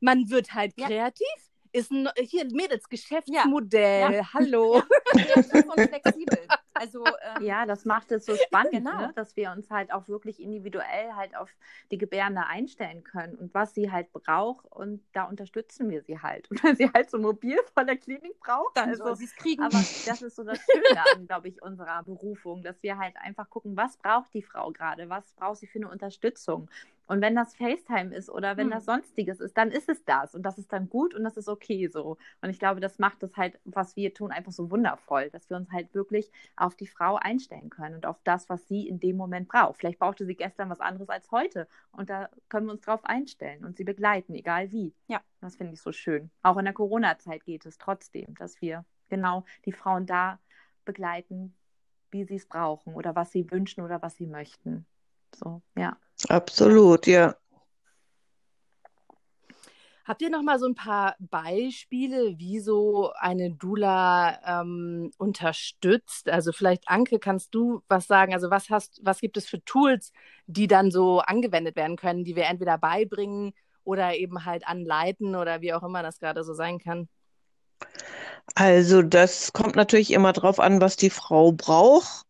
man 0.00 0.28
wird 0.30 0.54
halt 0.54 0.76
kreativ 0.76 1.51
ist 1.72 1.90
ein 1.90 2.08
hier 2.20 2.44
Mädels 2.52 2.88
Geschäftsmodell. 2.88 4.12
Ja. 4.12 4.34
Hallo. 4.34 4.82
Ja. 5.14 5.36
und 5.36 5.80
flexibel. 5.80 6.38
Also 6.74 7.04
ähm, 7.04 7.44
ja, 7.44 7.66
das 7.66 7.84
macht 7.84 8.10
es 8.12 8.26
so 8.26 8.34
spannend, 8.34 8.72
genau. 8.72 8.96
ne? 8.98 9.12
dass 9.14 9.36
wir 9.36 9.52
uns 9.52 9.70
halt 9.70 9.92
auch 9.92 10.08
wirklich 10.08 10.40
individuell 10.40 11.12
halt 11.14 11.36
auf 11.36 11.50
die 11.90 11.98
Gebärende 11.98 12.46
einstellen 12.46 13.04
können 13.04 13.34
und 13.36 13.54
was 13.54 13.74
sie 13.74 13.90
halt 13.90 14.12
braucht 14.12 14.66
und 14.72 15.02
da 15.12 15.24
unterstützen 15.24 15.90
wir 15.90 16.02
sie 16.02 16.18
halt. 16.20 16.50
Und 16.50 16.62
wenn 16.64 16.76
sie 16.76 16.90
halt 16.92 17.10
so 17.10 17.18
mobil 17.18 17.58
von 17.74 17.86
der 17.86 17.96
Klinik 17.96 18.38
braucht, 18.40 18.76
dann 18.76 18.88
also, 18.88 19.04
soll 19.04 19.16
sie 19.16 19.26
es 19.26 19.36
kriegen. 19.36 19.62
Aber 19.62 19.78
das 20.06 20.22
ist 20.22 20.36
so 20.36 20.44
das 20.44 20.58
Schöne 20.58 21.04
an, 21.14 21.26
glaube 21.26 21.48
ich, 21.48 21.62
unserer 21.62 22.02
Berufung, 22.02 22.62
dass 22.62 22.82
wir 22.82 22.98
halt 22.98 23.16
einfach 23.16 23.48
gucken, 23.50 23.76
was 23.76 23.96
braucht 23.98 24.32
die 24.34 24.42
Frau 24.42 24.70
gerade, 24.70 25.08
was 25.08 25.30
braucht 25.34 25.58
sie 25.58 25.66
für 25.66 25.78
eine 25.78 25.90
Unterstützung 25.90 26.68
und 27.12 27.20
wenn 27.20 27.36
das 27.36 27.54
FaceTime 27.54 28.14
ist 28.14 28.30
oder 28.30 28.56
wenn 28.56 28.68
hm. 28.68 28.70
das 28.70 28.86
sonstiges 28.86 29.38
ist, 29.38 29.54
dann 29.58 29.70
ist 29.70 29.90
es 29.90 30.02
das. 30.06 30.34
Und 30.34 30.44
das 30.44 30.56
ist 30.56 30.72
dann 30.72 30.88
gut 30.88 31.14
und 31.14 31.24
das 31.24 31.36
ist 31.36 31.46
okay 31.46 31.86
so. 31.88 32.16
Und 32.40 32.48
ich 32.48 32.58
glaube, 32.58 32.80
das 32.80 32.98
macht 32.98 33.22
es 33.22 33.36
halt, 33.36 33.60
was 33.66 33.96
wir 33.96 34.14
tun, 34.14 34.30
einfach 34.30 34.50
so 34.50 34.70
wundervoll, 34.70 35.28
dass 35.28 35.50
wir 35.50 35.58
uns 35.58 35.70
halt 35.70 35.92
wirklich 35.92 36.32
auf 36.56 36.74
die 36.74 36.86
Frau 36.86 37.16
einstellen 37.16 37.68
können 37.68 37.96
und 37.96 38.06
auf 38.06 38.18
das, 38.24 38.48
was 38.48 38.66
sie 38.66 38.88
in 38.88 38.98
dem 38.98 39.18
Moment 39.18 39.46
braucht. 39.46 39.76
Vielleicht 39.78 39.98
brauchte 39.98 40.24
sie 40.24 40.34
gestern 40.34 40.70
was 40.70 40.80
anderes 40.80 41.10
als 41.10 41.30
heute. 41.30 41.68
Und 41.90 42.08
da 42.08 42.30
können 42.48 42.64
wir 42.64 42.72
uns 42.72 42.80
drauf 42.80 43.04
einstellen 43.04 43.62
und 43.62 43.76
sie 43.76 43.84
begleiten, 43.84 44.34
egal 44.34 44.72
wie. 44.72 44.94
Ja. 45.08 45.20
Das 45.42 45.56
finde 45.56 45.74
ich 45.74 45.82
so 45.82 45.92
schön. 45.92 46.30
Auch 46.42 46.56
in 46.56 46.64
der 46.64 46.72
Corona-Zeit 46.72 47.44
geht 47.44 47.66
es 47.66 47.76
trotzdem, 47.76 48.34
dass 48.36 48.62
wir 48.62 48.86
genau 49.10 49.44
die 49.66 49.72
Frauen 49.72 50.06
da 50.06 50.38
begleiten, 50.86 51.54
wie 52.10 52.24
sie 52.24 52.36
es 52.36 52.46
brauchen 52.46 52.94
oder 52.94 53.14
was 53.14 53.32
sie 53.32 53.50
wünschen 53.50 53.84
oder 53.84 54.00
was 54.00 54.16
sie 54.16 54.26
möchten. 54.26 54.86
So, 55.34 55.62
ja. 55.76 55.96
Absolut, 56.28 57.06
ja. 57.06 57.34
Habt 60.04 60.20
ihr 60.20 60.30
noch 60.30 60.42
mal 60.42 60.58
so 60.58 60.66
ein 60.66 60.74
paar 60.74 61.14
Beispiele, 61.20 62.36
wie 62.36 62.58
so 62.58 63.12
eine 63.14 63.52
Dula 63.52 64.38
ähm, 64.44 65.12
unterstützt? 65.16 66.28
Also 66.28 66.50
vielleicht 66.50 66.88
Anke, 66.88 67.20
kannst 67.20 67.54
du 67.54 67.82
was 67.88 68.08
sagen? 68.08 68.34
Also 68.34 68.50
was 68.50 68.68
hast, 68.68 69.00
was 69.04 69.20
gibt 69.20 69.36
es 69.36 69.46
für 69.46 69.64
Tools, 69.64 70.12
die 70.46 70.66
dann 70.66 70.90
so 70.90 71.20
angewendet 71.20 71.76
werden 71.76 71.96
können, 71.96 72.24
die 72.24 72.34
wir 72.34 72.46
entweder 72.46 72.78
beibringen 72.78 73.52
oder 73.84 74.16
eben 74.16 74.44
halt 74.44 74.66
anleiten 74.66 75.36
oder 75.36 75.60
wie 75.60 75.72
auch 75.72 75.84
immer 75.84 76.02
das 76.02 76.18
gerade 76.18 76.42
so 76.42 76.52
sein 76.52 76.80
kann? 76.80 77.08
Also 78.56 79.02
das 79.02 79.52
kommt 79.52 79.76
natürlich 79.76 80.12
immer 80.12 80.32
drauf 80.32 80.58
an, 80.58 80.80
was 80.80 80.96
die 80.96 81.10
Frau 81.10 81.52
braucht. 81.52 82.26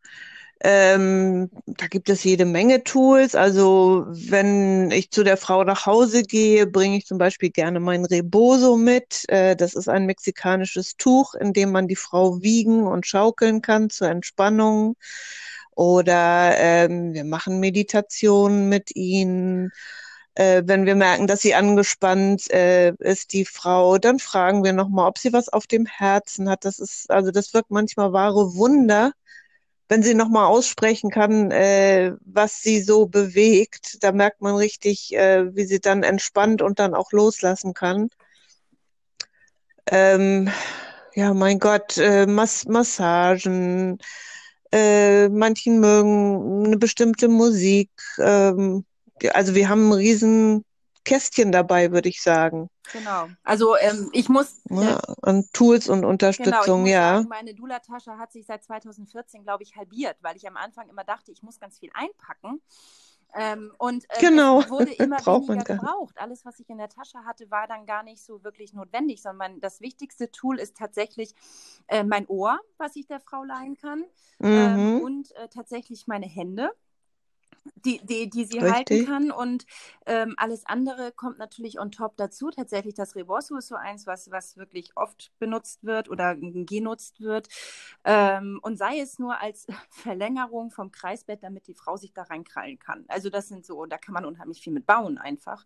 Ähm, 0.65 1.51
da 1.67 1.89
gibt 1.89 2.09
es 2.09 2.23
jede 2.23 2.45
Menge 2.45 2.85
Tools. 2.85 3.35
Also 3.35 4.05
wenn 4.09 4.93
ich 4.93 5.11
zu 5.11 5.25
der 5.25 5.37
Frau 5.37 5.65
nach 5.65 5.87
Hause 5.87 6.23
gehe, 6.23 6.69
bringe 6.69 6.97
ich 6.97 7.07
zum 7.07 7.19
Beispiel 7.19 7.51
gerne 7.51 7.81
mein 7.81 8.05
Reboso 8.05 8.77
mit. 8.77 9.25
Äh, 9.29 9.57
das 9.57 9.75
ist 9.75 9.89
ein 9.89 10.07
mexikanisches 10.07 10.97
Tuch, 10.97 11.35
in 11.35 11.53
dem 11.53 11.73
man 11.73 11.89
die 11.89 11.97
Frau 11.97 12.43
wiegen 12.43 12.87
und 12.87 13.07
schaukeln 13.09 13.61
kann 13.61 13.91
zur 13.91 14.09
Entspannung. 14.09 14.97
Oder 15.75 16.55
ähm, 16.59 17.13
wir 17.15 17.25
machen 17.25 17.59
Meditationen 17.61 18.69
mit 18.69 18.95
ihnen. 18.95 19.73
Äh, 20.35 20.63
wenn 20.67 20.87
wir 20.87 20.95
merken, 20.95 21.27
dass 21.27 21.41
sie 21.43 21.55
angespannt 21.55 22.51
äh, 22.53 22.93
ist, 23.01 23.33
die 23.33 23.45
Frau, 23.45 23.99
dann 23.99 24.19
fragen 24.21 24.65
wir 24.65 24.73
nochmal, 24.73 25.09
ob 25.09 25.19
sie 25.19 25.33
was 25.33 25.49
auf 25.49 25.67
dem 25.67 25.87
Herzen 25.87 26.49
hat. 26.49 26.65
Das 26.65 26.79
ist, 26.79 27.11
also 27.11 27.31
das 27.33 27.53
wirkt 27.55 27.71
manchmal 27.71 28.13
wahre 28.13 28.55
Wunder 28.55 29.13
wenn 29.89 30.03
sie 30.03 30.15
nochmal 30.15 30.47
aussprechen 30.47 31.11
kann, 31.11 31.51
äh, 31.51 32.13
was 32.25 32.63
sie 32.63 32.81
so 32.81 33.07
bewegt, 33.07 33.99
da 34.01 34.13
merkt 34.13 34.41
man 34.41 34.57
richtig, 34.57 35.15
äh, 35.15 35.55
wie 35.55 35.65
sie 35.65 35.81
dann 35.81 36.03
entspannt 36.03 36.63
und 36.63 36.79
dann 36.79 36.95
auch 36.95 37.13
loslassen 37.13 37.75
kann. 37.75 38.09
Ähm, 39.91 40.51
ja, 41.15 41.35
mein 41.35 41.59
Gott, 41.59 41.99
äh, 41.99 42.27
Mas 42.27 42.67
Massagen, 42.67 43.99
äh, 44.73 45.29
manchen 45.29 45.81
mögen 45.81 46.67
eine 46.67 46.79
bestimmte 46.79 47.29
Musik. 47.29 47.91
Ähm, 48.19 48.85
also 49.35 49.55
wir 49.55 49.69
haben 49.69 49.91
ein 49.91 49.93
riesen 49.93 50.65
Kästchen 51.05 51.53
dabei, 51.53 51.93
würde 51.93 52.09
ich 52.09 52.23
sagen. 52.23 52.69
Genau. 52.93 53.29
Also 53.45 53.77
ähm, 53.77 54.11
ich 54.13 54.29
muss. 54.29 54.61
Ja, 54.71 55.01
an 55.23 55.45
Tools 55.53 55.89
und 55.89 56.05
Unterstützung, 56.05 56.85
genau, 56.85 56.95
ja. 56.95 57.17
Sagen, 57.17 57.29
meine 57.29 57.55
Dula-Tasche 57.55 58.19
hat 58.19 58.33
sich 58.33 58.47
seit 58.47 58.65
2014, 58.65 59.43
glaube 59.43 59.63
ich, 59.63 59.77
halbiert, 59.77 60.17
weil 60.21 60.37
ich 60.37 60.47
am 60.47 60.57
Anfang 60.57 60.89
immer 60.89 61.05
dachte, 61.05 61.33
ich 61.33 61.43
muss 61.43 61.61
ganz 61.61 61.79
viel 61.79 61.91
einpacken. 61.95 62.61
Ähm, 63.35 63.73
und 63.79 64.05
äh, 64.11 64.21
genau. 64.21 64.69
wurde 64.69 64.93
immer 64.99 65.19
weniger 65.19 65.65
gebraucht. 65.65 66.15
Alles, 66.19 66.45
was 66.45 66.61
ich 66.61 66.69
in 66.69 66.79
der 66.79 66.89
Tasche 66.89 67.25
hatte, 67.25 67.51
war 67.51 67.67
dann 67.67 67.87
gar 67.87 68.03
nicht 68.03 68.23
so 68.23 68.45
wirklich 68.45 68.75
notwendig, 68.75 69.23
sondern 69.23 69.61
das 69.61 69.81
wichtigste 69.81 70.31
Tool 70.31 70.59
ist 70.59 70.77
tatsächlich 70.77 71.35
äh, 71.89 72.05
mein 72.05 72.27
Ohr, 72.27 72.61
was 72.77 72.95
ich 72.97 73.07
der 73.07 73.21
Frau 73.21 73.43
leihen 73.43 73.77
kann, 73.77 74.05
ähm, 74.41 74.51
mhm. 74.51 74.97
ähm, 74.97 75.01
und 75.01 75.37
äh, 75.37 75.49
tatsächlich 75.49 76.07
meine 76.07 76.27
Hände 76.27 76.73
die, 77.85 78.05
die, 78.05 78.29
die 78.29 78.45
sie 78.45 78.59
Richtig. 78.59 78.73
halten 78.73 79.07
kann. 79.07 79.31
Und 79.31 79.67
ähm, 80.07 80.35
alles 80.37 80.67
andere 80.67 81.13
kommt 81.13 81.39
natürlich 81.39 81.79
on 81.79 81.91
top 81.91 82.17
dazu. 82.17 82.51
Tatsächlich 82.51 82.95
das 82.95 83.15
Rebosso 83.15 83.57
ist 83.57 83.69
so 83.69 83.77
eins, 83.77 84.07
was, 84.07 84.31
was 84.31 84.57
wirklich 84.57 84.97
oft 84.97 85.33
benutzt 85.39 85.85
wird 85.85 86.09
oder 86.09 86.37
genutzt 86.37 87.21
wird. 87.21 87.49
Ähm, 88.05 88.59
und 88.63 88.79
sei 88.79 89.01
es 89.01 89.19
nur 89.19 89.41
als 89.41 89.67
Verlängerung 89.91 90.71
vom 90.71 90.91
Kreisbett, 90.91 91.43
damit 91.43 91.67
die 91.67 91.75
Frau 91.75 91.97
sich 91.97 92.13
da 92.13 92.23
reinkrallen 92.23 92.79
kann. 92.79 93.05
Also 93.09 93.31
das 93.31 93.49
sind 93.49 93.65
so, 93.65 93.87
da 93.87 93.99
kann 93.99 94.15
man 94.15 94.25
unheimlich 94.25 94.61
viel 94.61 94.73
mit 94.73 94.87
bauen 94.87 95.19
einfach. 95.19 95.65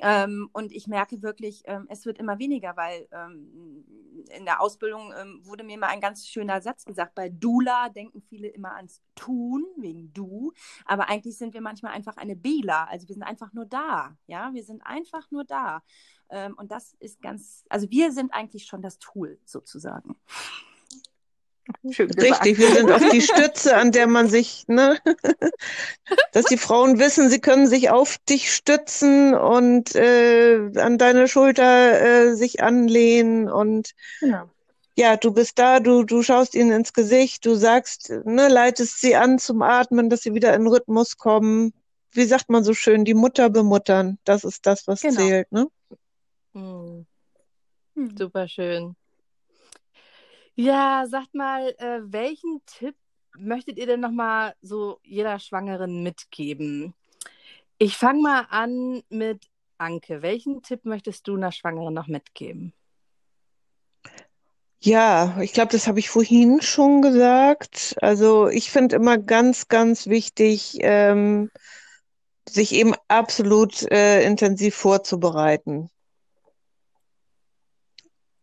Ähm, 0.00 0.48
und 0.52 0.72
ich 0.72 0.86
merke 0.86 1.22
wirklich, 1.22 1.62
ähm, 1.66 1.86
es 1.88 2.06
wird 2.06 2.18
immer 2.18 2.38
weniger, 2.38 2.76
weil 2.76 3.06
ähm, 3.12 3.84
in 4.36 4.44
der 4.44 4.60
Ausbildung 4.60 5.12
ähm, 5.16 5.40
wurde 5.44 5.62
mir 5.62 5.78
mal 5.78 5.88
ein 5.88 6.00
ganz 6.00 6.26
schöner 6.26 6.60
Satz 6.62 6.84
gesagt. 6.84 7.14
Bei 7.14 7.28
Dula 7.28 7.90
denken 7.90 8.22
viele 8.22 8.48
immer 8.48 8.74
ans 8.76 9.02
Tun, 9.14 9.64
wegen 9.76 10.12
Du. 10.12 10.52
Aber 10.86 11.08
eigentlich 11.08 11.36
sind 11.36 11.52
wir 11.54 11.60
manchmal 11.60 11.92
einfach 11.92 12.16
eine 12.16 12.36
Bela. 12.36 12.84
Also 12.84 13.08
wir 13.08 13.14
sind 13.14 13.24
einfach 13.24 13.52
nur 13.52 13.66
da. 13.66 14.16
Ja, 14.26 14.52
wir 14.54 14.64
sind 14.64 14.80
einfach 14.86 15.30
nur 15.30 15.44
da. 15.44 15.82
Ähm, 16.30 16.54
und 16.56 16.70
das 16.70 16.94
ist 17.00 17.20
ganz, 17.20 17.64
also 17.68 17.90
wir 17.90 18.12
sind 18.12 18.32
eigentlich 18.32 18.64
schon 18.66 18.82
das 18.82 18.98
Tool 18.98 19.38
sozusagen. 19.44 20.16
Richtig, 21.84 22.58
wir 22.58 22.70
sind 22.74 22.90
auch 22.90 23.10
die 23.10 23.20
Stütze, 23.20 23.76
an 23.76 23.92
der 23.92 24.06
man 24.06 24.28
sich, 24.28 24.64
ne, 24.68 24.98
dass 26.32 26.46
die 26.46 26.56
Frauen 26.56 26.98
wissen, 26.98 27.28
sie 27.30 27.40
können 27.40 27.66
sich 27.66 27.90
auf 27.90 28.18
dich 28.28 28.52
stützen 28.52 29.34
und 29.34 29.94
äh, 29.94 30.70
an 30.76 30.98
deine 30.98 31.28
Schulter 31.28 32.00
äh, 32.00 32.34
sich 32.34 32.62
anlehnen 32.62 33.48
und 33.48 33.92
genau. 34.20 34.50
ja, 34.96 35.16
du 35.16 35.32
bist 35.32 35.58
da, 35.58 35.80
du, 35.80 36.04
du 36.04 36.22
schaust 36.22 36.54
ihnen 36.54 36.72
ins 36.72 36.92
Gesicht, 36.92 37.44
du 37.46 37.54
sagst, 37.54 38.10
ne, 38.24 38.48
leitest 38.48 39.00
sie 39.00 39.16
an 39.16 39.38
zum 39.38 39.62
Atmen, 39.62 40.10
dass 40.10 40.22
sie 40.22 40.34
wieder 40.34 40.54
in 40.54 40.66
Rhythmus 40.66 41.16
kommen. 41.16 41.72
Wie 42.12 42.24
sagt 42.24 42.50
man 42.50 42.64
so 42.64 42.74
schön, 42.74 43.04
die 43.04 43.14
Mutter 43.14 43.50
bemuttern, 43.50 44.18
das 44.24 44.44
ist 44.44 44.66
das, 44.66 44.86
was 44.86 45.02
genau. 45.02 45.20
zählt, 45.20 45.50
ne? 45.52 45.66
Hm. 46.54 47.06
Hm. 47.94 48.16
Super 48.16 48.48
schön. 48.48 48.96
Ja, 50.62 51.06
sagt 51.08 51.34
mal, 51.34 51.74
äh, 51.78 52.00
welchen 52.02 52.60
Tipp 52.66 52.94
möchtet 53.38 53.78
ihr 53.78 53.86
denn 53.86 54.00
nochmal 54.00 54.52
so 54.60 55.00
jeder 55.02 55.38
Schwangeren 55.38 56.02
mitgeben? 56.02 56.92
Ich 57.78 57.96
fange 57.96 58.20
mal 58.20 58.46
an 58.50 59.02
mit 59.08 59.46
Anke. 59.78 60.20
Welchen 60.20 60.60
Tipp 60.60 60.84
möchtest 60.84 61.26
du 61.26 61.36
einer 61.36 61.50
Schwangeren 61.50 61.94
noch 61.94 62.08
mitgeben? 62.08 62.74
Ja, 64.80 65.40
ich 65.40 65.54
glaube, 65.54 65.72
das 65.72 65.86
habe 65.86 65.98
ich 65.98 66.10
vorhin 66.10 66.60
schon 66.60 67.00
gesagt. 67.00 67.96
Also 68.02 68.48
ich 68.48 68.70
finde 68.70 68.96
immer 68.96 69.16
ganz, 69.16 69.68
ganz 69.68 70.08
wichtig, 70.08 70.76
ähm, 70.80 71.50
sich 72.46 72.74
eben 72.74 72.94
absolut 73.08 73.90
äh, 73.90 74.26
intensiv 74.26 74.74
vorzubereiten 74.74 75.88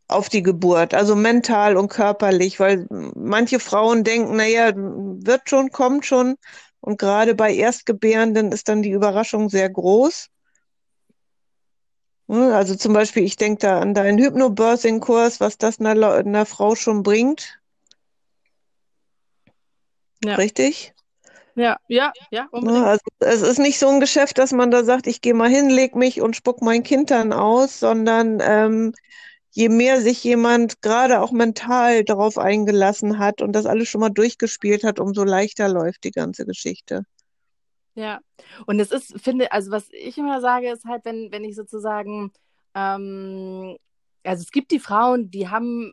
auf 0.07 0.29
die 0.29 0.43
Geburt, 0.43 0.93
also 0.93 1.15
mental 1.15 1.75
und 1.75 1.89
körperlich, 1.89 2.59
weil 2.59 2.87
manche 2.89 3.59
Frauen 3.59 4.03
denken, 4.03 4.37
naja, 4.37 4.71
wird 4.75 5.49
schon, 5.49 5.71
kommt 5.71 6.05
schon. 6.05 6.35
Und 6.79 6.97
gerade 6.97 7.35
bei 7.35 7.53
Erstgebärenden 7.53 8.51
ist 8.51 8.69
dann 8.69 8.81
die 8.81 8.91
Überraschung 8.91 9.49
sehr 9.49 9.69
groß. 9.69 10.29
Ne, 12.27 12.55
also 12.55 12.75
zum 12.75 12.93
Beispiel, 12.93 13.23
ich 13.23 13.37
denke 13.37 13.59
da 13.59 13.79
an 13.79 13.93
deinen 13.93 14.17
Hypnobirthing-Kurs, 14.17 15.39
was 15.39 15.57
das 15.57 15.79
einer, 15.79 16.13
einer 16.13 16.45
Frau 16.45 16.75
schon 16.75 17.03
bringt. 17.03 17.59
Ja. 20.23 20.35
Richtig? 20.35 20.93
Ja, 21.55 21.77
ja, 21.87 22.13
ja, 22.29 22.43
ne, 22.43 22.49
unbedingt. 22.51 22.85
Also 22.85 23.01
es 23.19 23.41
ist 23.41 23.59
nicht 23.59 23.79
so 23.79 23.87
ein 23.87 23.99
Geschäft, 23.99 24.37
dass 24.37 24.51
man 24.51 24.71
da 24.71 24.83
sagt, 24.83 25.07
ich 25.07 25.21
gehe 25.21 25.33
mal 25.33 25.49
hin, 25.49 25.69
leg 25.69 25.95
mich 25.95 26.21
und 26.21 26.35
spuck 26.35 26.61
mein 26.61 26.83
Kind 26.83 27.11
dann 27.11 27.33
aus, 27.33 27.79
sondern 27.79 28.39
ähm, 28.41 28.93
je 29.57 29.69
mehr 29.69 30.01
sich 30.01 30.23
jemand 30.23 30.83
gerade 30.83 31.19
auch 31.19 31.31
mental 31.31 32.03
darauf 32.03 32.37
eingelassen 32.37 33.17
hat 33.17 33.41
und 33.41 33.53
das 33.53 33.65
alles 33.65 33.89
schon 33.89 34.01
mal 34.01 34.11
durchgespielt 34.11 34.83
hat, 34.83 34.99
umso 34.99 35.23
leichter 35.23 35.67
läuft 35.67 36.03
die 36.03 36.11
ganze 36.11 36.45
Geschichte. 36.45 37.05
Ja, 37.95 38.19
und 38.67 38.79
es 38.79 38.91
ist, 38.91 39.19
finde, 39.19 39.51
also 39.51 39.71
was 39.71 39.87
ich 39.89 40.15
immer 40.19 40.41
sage, 40.41 40.69
ist 40.69 40.85
halt, 40.85 41.05
wenn, 41.05 41.31
wenn 41.31 41.43
ich 41.43 41.55
sozusagen, 41.55 42.31
ähm, 42.75 43.75
also 44.23 44.43
es 44.43 44.51
gibt 44.51 44.69
die 44.69 44.79
Frauen, 44.79 45.31
die 45.31 45.49
haben 45.49 45.91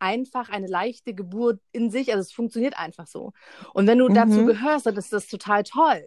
einfach 0.00 0.48
eine 0.48 0.66
leichte 0.66 1.14
Geburt 1.14 1.60
in 1.70 1.88
sich, 1.88 2.10
also 2.10 2.22
es 2.22 2.32
funktioniert 2.32 2.76
einfach 2.76 3.06
so. 3.06 3.32
Und 3.74 3.86
wenn 3.86 3.98
du 3.98 4.08
mhm. 4.08 4.14
dazu 4.14 4.44
gehörst, 4.44 4.86
dann 4.86 4.96
ist 4.96 5.12
das 5.12 5.28
total 5.28 5.62
toll. 5.62 6.02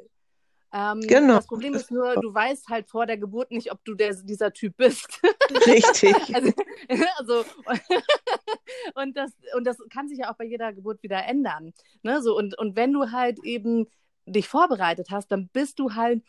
Ähm, 0.76 1.00
genau. 1.00 1.36
Das 1.36 1.48
Problem 1.48 1.74
ist 1.74 1.90
nur, 1.90 2.16
du 2.16 2.34
weißt 2.34 2.68
halt 2.68 2.90
vor 2.90 3.06
der 3.06 3.18
Geburt 3.18 3.50
nicht, 3.50 3.72
ob 3.72 3.86
du 3.86 3.96
der, 3.96 4.14
dieser 4.14 4.52
Typ 4.52 4.76
bist. 4.76 5.22
Richtig. 5.66 6.14
also, 6.36 6.52
also 7.18 7.46
und, 8.96 9.16
das, 9.16 9.32
und 9.56 9.66
das 9.66 9.78
kann 9.90 10.10
sich 10.10 10.18
ja 10.18 10.30
auch 10.30 10.36
bei 10.36 10.44
jeder 10.44 10.74
Geburt 10.74 11.02
wieder 11.02 11.24
ändern. 11.24 11.74
Ne? 12.04 12.22
So, 12.22 12.38
und, 12.38 12.58
und 12.58 12.76
wenn 12.76 12.92
du 12.92 13.14
halt 13.14 13.40
eben 13.46 13.88
dich 14.26 14.50
vorbereitet 14.50 15.08
hast, 15.12 15.32
dann 15.32 15.48
bist 15.48 15.80
du 15.80 15.94
halt 15.94 16.22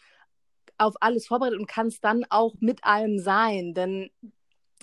auf 0.78 0.94
alles 1.00 1.26
vorbereitet 1.26 1.58
und 1.58 1.66
kannst 1.66 2.04
dann 2.04 2.24
auch 2.30 2.54
mit 2.60 2.84
allem 2.84 3.18
sein. 3.18 3.74
Denn 3.74 4.10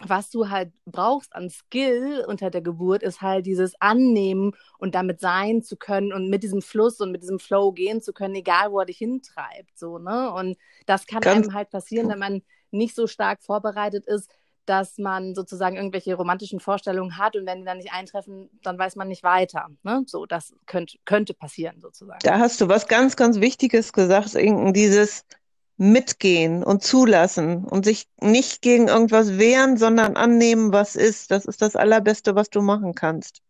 was 0.05 0.29
du 0.29 0.49
halt 0.49 0.71
brauchst 0.85 1.35
an 1.35 1.49
Skill 1.49 2.25
unter 2.27 2.49
der 2.49 2.61
Geburt, 2.61 3.03
ist 3.03 3.21
halt 3.21 3.45
dieses 3.45 3.73
Annehmen 3.79 4.51
und 4.77 4.95
damit 4.95 5.19
sein 5.19 5.61
zu 5.63 5.77
können 5.77 6.13
und 6.13 6.29
mit 6.29 6.43
diesem 6.43 6.61
Fluss 6.61 6.99
und 6.99 7.11
mit 7.11 7.21
diesem 7.23 7.39
Flow 7.39 7.71
gehen 7.71 8.01
zu 8.01 8.13
können, 8.13 8.35
egal 8.35 8.71
wo 8.71 8.79
er 8.79 8.85
dich 8.85 8.97
hintreibt. 8.97 9.77
So, 9.77 9.97
ne? 9.97 10.31
Und 10.33 10.57
das 10.85 11.07
kann 11.07 11.21
Ganz 11.21 11.47
einem 11.47 11.53
halt 11.53 11.69
passieren, 11.69 12.09
wenn 12.09 12.19
man 12.19 12.41
nicht 12.71 12.95
so 12.95 13.07
stark 13.07 13.41
vorbereitet 13.43 14.05
ist, 14.05 14.29
dass 14.65 14.97
man 14.97 15.35
sozusagen 15.35 15.75
irgendwelche 15.75 16.15
romantischen 16.15 16.59
Vorstellungen 16.59 17.17
hat 17.17 17.35
und 17.35 17.45
wenn 17.45 17.59
die 17.59 17.65
dann 17.65 17.77
nicht 17.77 17.91
eintreffen, 17.91 18.49
dann 18.63 18.77
weiß 18.77 18.95
man 18.95 19.07
nicht 19.07 19.23
weiter. 19.23 19.69
Ne? 19.83 20.03
So, 20.07 20.25
das 20.25 20.53
könnt, 20.65 20.97
könnte 21.05 21.33
passieren 21.33 21.81
sozusagen. 21.81 22.19
Da 22.23 22.39
hast 22.39 22.61
du 22.61 22.69
was 22.69 22.87
ganz, 22.87 23.15
ganz 23.15 23.39
Wichtiges 23.39 23.91
gesagt, 23.93 24.35
Inken, 24.35 24.73
dieses 24.73 25.25
mitgehen 25.77 26.63
und 26.63 26.83
zulassen 26.83 27.65
und 27.65 27.85
sich 27.85 28.07
nicht 28.21 28.61
gegen 28.61 28.87
irgendwas 28.87 29.37
wehren, 29.37 29.77
sondern 29.77 30.15
annehmen, 30.15 30.71
was 30.71 30.95
ist. 30.95 31.31
Das 31.31 31.45
ist 31.45 31.61
das 31.61 31.75
Allerbeste, 31.75 32.35
was 32.35 32.49
du 32.49 32.61
machen 32.61 32.93
kannst. 32.93 33.41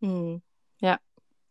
Hm. 0.00 0.42
Ja. 0.80 0.98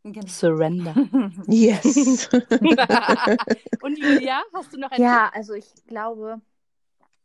Genau. 0.03 0.27
Surrender. 0.27 0.95
Yes. 1.47 2.29
Und 3.81 3.97
Julia, 3.99 4.41
hast 4.53 4.73
du 4.73 4.79
noch 4.79 4.91
ein 4.91 5.01
Ja, 5.01 5.29
also 5.33 5.53
ich 5.53 5.71
glaube, 5.87 6.41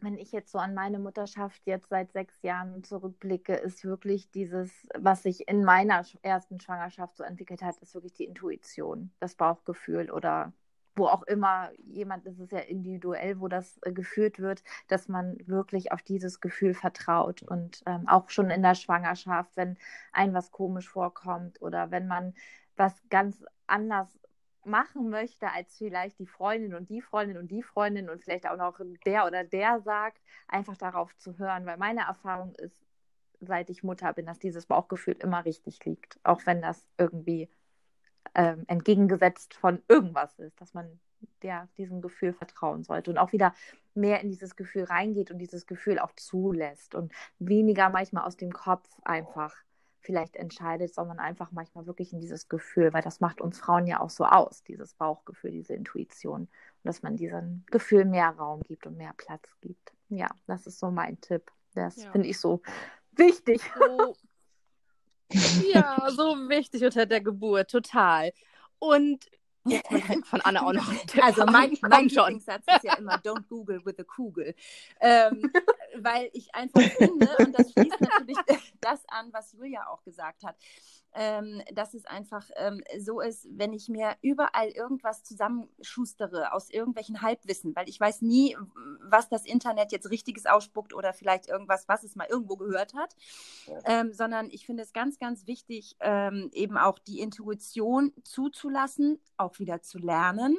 wenn 0.00 0.18
ich 0.18 0.32
jetzt 0.32 0.52
so 0.52 0.58
an 0.58 0.74
meine 0.74 0.98
Mutterschaft 0.98 1.62
jetzt 1.64 1.88
seit 1.88 2.12
sechs 2.12 2.42
Jahren 2.42 2.84
zurückblicke, 2.84 3.54
ist 3.54 3.84
wirklich 3.84 4.30
dieses, 4.30 4.70
was 4.98 5.22
sich 5.22 5.48
in 5.48 5.64
meiner 5.64 6.04
ersten 6.22 6.60
Schwangerschaft 6.60 7.16
so 7.16 7.24
entwickelt 7.24 7.62
hat, 7.62 7.76
ist 7.78 7.94
wirklich 7.94 8.12
die 8.14 8.24
Intuition, 8.24 9.10
das 9.20 9.34
Bauchgefühl 9.34 10.10
oder 10.10 10.52
wo 10.96 11.06
auch 11.06 11.22
immer 11.24 11.70
jemand, 11.78 12.26
das 12.26 12.38
ist 12.38 12.52
ja 12.52 12.60
individuell, 12.60 13.40
wo 13.40 13.48
das 13.48 13.78
äh, 13.82 13.92
geführt 13.92 14.38
wird, 14.38 14.62
dass 14.88 15.08
man 15.08 15.36
wirklich 15.46 15.92
auf 15.92 16.02
dieses 16.02 16.40
Gefühl 16.40 16.74
vertraut 16.74 17.42
und 17.42 17.82
ähm, 17.86 18.08
auch 18.08 18.30
schon 18.30 18.50
in 18.50 18.62
der 18.62 18.74
Schwangerschaft, 18.74 19.56
wenn 19.56 19.76
ein 20.12 20.34
was 20.34 20.50
komisch 20.50 20.88
vorkommt 20.88 21.60
oder 21.62 21.90
wenn 21.90 22.06
man 22.06 22.34
was 22.76 22.94
ganz 23.08 23.44
anders 23.66 24.18
machen 24.66 25.10
möchte, 25.10 25.50
als 25.50 25.76
vielleicht 25.76 26.18
die 26.18 26.26
Freundin 26.26 26.74
und 26.74 26.88
die 26.88 27.02
Freundin 27.02 27.36
und 27.36 27.50
die 27.50 27.62
Freundin 27.62 28.08
und 28.08 28.22
vielleicht 28.22 28.48
auch 28.48 28.56
noch 28.56 28.80
der 29.04 29.26
oder 29.26 29.44
der 29.44 29.80
sagt, 29.80 30.20
einfach 30.48 30.76
darauf 30.76 31.14
zu 31.16 31.38
hören, 31.38 31.66
weil 31.66 31.76
meine 31.76 32.02
Erfahrung 32.02 32.54
ist, 32.56 32.84
seit 33.40 33.68
ich 33.68 33.82
Mutter 33.82 34.12
bin, 34.12 34.26
dass 34.26 34.38
dieses 34.38 34.66
Bauchgefühl 34.66 35.16
immer 35.20 35.44
richtig 35.44 35.84
liegt, 35.84 36.18
auch 36.22 36.40
wenn 36.46 36.62
das 36.62 36.86
irgendwie 36.98 37.50
ähm, 38.34 38.64
entgegengesetzt 38.66 39.54
von 39.54 39.82
irgendwas 39.88 40.38
ist, 40.38 40.60
dass 40.60 40.74
man 40.74 41.00
der, 41.42 41.68
diesem 41.78 42.02
Gefühl 42.02 42.32
vertrauen 42.32 42.84
sollte 42.84 43.10
und 43.10 43.18
auch 43.18 43.32
wieder 43.32 43.54
mehr 43.94 44.20
in 44.20 44.30
dieses 44.30 44.56
Gefühl 44.56 44.84
reingeht 44.84 45.30
und 45.30 45.38
dieses 45.38 45.66
Gefühl 45.66 45.98
auch 45.98 46.12
zulässt 46.16 46.94
und 46.94 47.12
weniger 47.38 47.88
manchmal 47.90 48.24
aus 48.24 48.36
dem 48.36 48.52
Kopf 48.52 48.88
einfach 49.04 49.54
vielleicht 50.00 50.36
entscheidet, 50.36 50.94
sondern 50.94 51.18
einfach 51.18 51.50
manchmal 51.52 51.86
wirklich 51.86 52.12
in 52.12 52.20
dieses 52.20 52.48
Gefühl, 52.48 52.92
weil 52.92 53.02
das 53.02 53.20
macht 53.20 53.40
uns 53.40 53.58
Frauen 53.58 53.86
ja 53.86 54.00
auch 54.00 54.10
so 54.10 54.26
aus, 54.26 54.62
dieses 54.62 54.92
Bauchgefühl, 54.94 55.50
diese 55.50 55.74
Intuition. 55.74 56.42
Und 56.42 56.48
dass 56.82 57.02
man 57.02 57.16
diesem 57.16 57.64
Gefühl 57.70 58.04
mehr 58.04 58.28
Raum 58.28 58.62
gibt 58.64 58.86
und 58.86 58.98
mehr 58.98 59.14
Platz 59.16 59.48
gibt. 59.62 59.94
Ja, 60.10 60.28
das 60.46 60.66
ist 60.66 60.78
so 60.78 60.90
mein 60.90 61.20
Tipp. 61.22 61.50
Das 61.74 61.96
Ja. 61.96 62.12
finde 62.12 62.28
ich 62.28 62.38
so 62.38 62.60
wichtig. 63.12 63.62
So, 63.78 64.14
ja, 65.72 66.10
so 66.10 66.36
wichtig 66.48 66.84
unter 66.84 67.06
der 67.06 67.20
Geburt, 67.20 67.70
total. 67.70 68.32
Und 68.78 69.24
von 70.24 70.40
Anna 70.42 70.62
auch 70.66 70.72
noch 70.72 70.92
Also 71.22 71.46
mein, 71.46 71.76
mein. 71.80 72.08
Lieblingssatz 72.08 72.64
ist 72.66 72.84
ja 72.84 72.98
immer 72.98 73.14
Don't 73.16 73.46
Google 73.48 73.84
with 73.84 73.98
a 73.98 74.04
Kugel. 74.04 74.54
Ähm, 75.00 75.50
weil 75.96 76.28
ich 76.32 76.54
einfach 76.54 76.82
finde, 76.82 77.28
und 77.38 77.58
das 77.58 77.72
schließt 77.72 78.00
natürlich 78.00 78.38
das 78.80 79.02
an, 79.08 79.32
was 79.32 79.52
Julia 79.52 79.86
auch 79.88 80.02
gesagt 80.02 80.44
hat, 80.44 80.56
ähm, 81.14 81.62
dass 81.72 81.94
es 81.94 82.04
einfach 82.06 82.48
ähm, 82.56 82.82
so 82.98 83.20
ist, 83.20 83.46
wenn 83.50 83.72
ich 83.72 83.88
mir 83.88 84.14
überall 84.20 84.68
irgendwas 84.68 85.22
zusammenschustere 85.24 86.52
aus 86.52 86.70
irgendwelchen 86.70 87.22
Halbwissen, 87.22 87.74
weil 87.76 87.88
ich 87.88 87.98
weiß 88.00 88.22
nie, 88.22 88.56
was 89.00 89.28
das 89.28 89.46
Internet 89.46 89.92
jetzt 89.92 90.10
Richtiges 90.10 90.46
ausspuckt 90.46 90.94
oder 90.94 91.12
vielleicht 91.12 91.48
irgendwas, 91.48 91.88
was 91.88 92.02
es 92.02 92.16
mal 92.16 92.26
irgendwo 92.28 92.56
gehört 92.56 92.94
hat, 92.94 93.14
ähm, 93.84 94.12
sondern 94.12 94.50
ich 94.50 94.66
finde 94.66 94.82
es 94.82 94.92
ganz, 94.92 95.18
ganz 95.18 95.46
wichtig, 95.46 95.96
ähm, 96.00 96.50
eben 96.52 96.76
auch 96.76 96.98
die 96.98 97.20
Intuition 97.20 98.12
zuzulassen, 98.24 99.20
auch 99.36 99.58
wieder 99.58 99.82
zu 99.82 99.98
lernen 99.98 100.56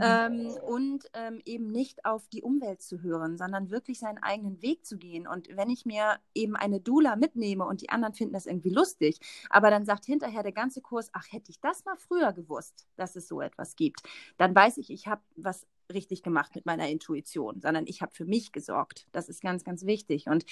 ähm, 0.00 0.48
und 0.66 1.06
ähm, 1.14 1.40
eben 1.44 1.70
nicht 1.70 2.04
auf 2.04 2.28
die 2.28 2.42
Umwelt 2.42 2.82
zu 2.82 3.02
hören, 3.02 3.36
sondern 3.36 3.70
wirklich 3.70 3.98
seinen 3.98 4.18
eigenen 4.18 4.62
Weg 4.62 4.84
zu 4.84 4.96
gehen. 4.96 5.26
Und 5.26 5.48
wenn 5.56 5.70
ich 5.70 5.86
mir 5.86 6.18
eben 6.34 6.56
eine 6.56 6.80
Dula 6.80 7.16
mitnehme 7.16 7.64
und 7.64 7.80
die 7.80 7.90
anderen 7.90 8.14
finden 8.14 8.34
das 8.34 8.46
irgendwie 8.46 8.70
lustig, 8.70 9.20
aber 9.48 9.70
dann 9.70 9.79
sagt 9.84 10.04
hinterher 10.04 10.42
der 10.42 10.52
ganze 10.52 10.80
Kurs, 10.80 11.10
ach, 11.12 11.26
hätte 11.30 11.50
ich 11.50 11.60
das 11.60 11.84
mal 11.84 11.96
früher 11.96 12.32
gewusst, 12.32 12.86
dass 12.96 13.16
es 13.16 13.28
so 13.28 13.40
etwas 13.40 13.76
gibt, 13.76 14.02
dann 14.36 14.54
weiß 14.54 14.78
ich, 14.78 14.90
ich 14.90 15.06
habe 15.06 15.22
was 15.36 15.66
richtig 15.92 16.22
gemacht 16.22 16.54
mit 16.54 16.66
meiner 16.66 16.88
Intuition, 16.88 17.60
sondern 17.60 17.86
ich 17.86 18.00
habe 18.02 18.14
für 18.14 18.24
mich 18.24 18.52
gesorgt. 18.52 19.06
Das 19.12 19.28
ist 19.28 19.42
ganz, 19.42 19.64
ganz 19.64 19.84
wichtig. 19.84 20.26
Und 20.28 20.46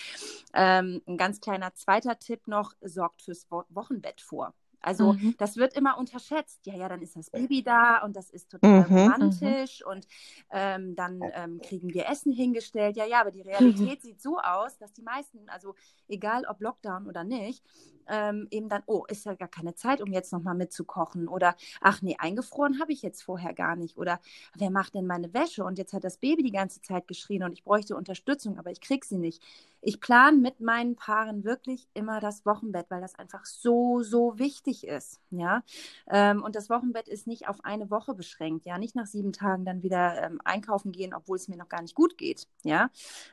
ähm, 0.53 1.01
ein 1.07 1.17
ganz 1.17 1.41
kleiner 1.41 1.75
zweiter 1.75 2.19
Tipp 2.19 2.49
noch, 2.49 2.75
sorgt 2.81 3.23
fürs 3.23 3.47
Wo 3.51 3.64
Wochenbett 3.69 4.21
vor. 4.21 4.55
Also 4.88 5.12
Mhm. 5.12 5.35
das 5.38 5.57
wird 5.57 5.74
immer 5.74 5.98
unterschätzt. 5.98 6.66
Ja, 6.66 6.74
ja, 6.74 6.88
dann 6.88 7.03
ist 7.03 7.14
das 7.16 7.31
Baby 7.31 7.62
da 7.62 8.03
und 8.03 8.16
das 8.16 8.31
ist 8.31 8.51
total 8.51 8.87
Mhm. 8.87 8.96
romantisch 8.96 9.85
und 9.85 10.07
ähm, 10.51 10.94
dann 10.96 11.20
ähm, 11.35 11.61
kriegen 11.61 11.92
wir 11.92 12.07
Essen 12.09 12.33
hingestellt. 12.33 12.96
Ja, 12.96 13.05
ja, 13.07 13.20
aber 13.20 13.31
die 13.31 13.42
Realität 13.42 14.03
sieht 14.03 14.20
so 14.20 14.38
aus, 14.38 14.79
dass 14.79 14.92
die 14.92 15.03
meisten, 15.03 15.48
also 15.51 15.74
egal 16.09 16.44
ob 16.48 16.61
Lockdown 16.61 17.07
oder 17.07 17.24
nicht, 17.24 17.62
ähm, 18.11 18.48
eben 18.51 18.68
dann, 18.70 18.83
oh, 18.87 19.05
ist 19.09 19.27
ja 19.27 19.35
gar 19.35 19.48
keine 19.48 19.74
Zeit, 19.74 20.01
um 20.01 20.11
jetzt 20.12 20.33
nochmal 20.33 20.55
mitzukochen. 20.55 21.29
Oder, 21.29 21.55
ach 21.83 22.01
nee, 22.01 22.16
eingefroren 22.18 22.81
habe 22.81 22.92
ich 22.92 23.03
jetzt 23.03 23.22
vorher 23.22 23.53
gar 23.53 23.77
nicht. 23.77 23.98
Oder, 23.98 24.18
wer 24.55 24.70
macht 24.70 24.94
denn 24.94 25.07
meine 25.07 25.35
Wäsche? 25.35 25.62
Und 25.64 25.79
jetzt 25.79 25.92
hat 25.92 26.05
das 26.05 26.16
Baby 26.16 26.42
die 26.42 26.51
ganze 26.53 26.81
Zeit 26.81 27.07
geschrien 27.07 27.42
und 27.42 27.53
ich 27.53 27.64
bräuchte 27.64 27.96
Unterstützung, 27.96 28.59
aber 28.59 28.70
ich 28.70 28.81
kriege 28.81 29.07
sie 29.07 29.18
nicht. 29.18 29.42
Ich 29.81 30.01
plane 30.01 30.38
mit 30.38 30.61
meinen 30.61 30.96
Paaren 30.96 31.44
wirklich 31.44 31.88
immer 31.94 32.18
das 32.20 32.44
Wochenbett, 32.46 32.87
weil 32.90 33.01
das 33.01 33.14
einfach 33.14 33.44
so, 33.44 34.03
so 34.03 34.38
wichtig 34.38 34.78
ist. 34.87 35.21
Ja, 35.31 35.62
ähm, 36.09 36.43
und 36.43 36.55
das 36.55 36.71
Wochenbett 36.71 37.09
ist 37.09 37.27
nicht 37.27 37.49
auf 37.49 37.64
eine 37.64 37.91
Woche 37.91 38.14
beschränkt. 38.14 38.67
Ja, 38.67 38.79
nicht 38.79 38.95
nach 38.95 39.07
sieben 39.07 39.33
Tagen 39.33 39.64
dann 39.64 39.83
wieder 39.83 40.23
ähm, 40.23 40.41
einkaufen 40.45 40.93
gehen, 40.93 41.14
obwohl 41.14 41.37
es 41.37 41.49
mir 41.49 41.57
noch 41.57 41.69
gar 41.69 41.83
nicht 41.83 41.95
gut 41.95 42.19
geht. 42.19 42.47
Ja, 42.64 42.91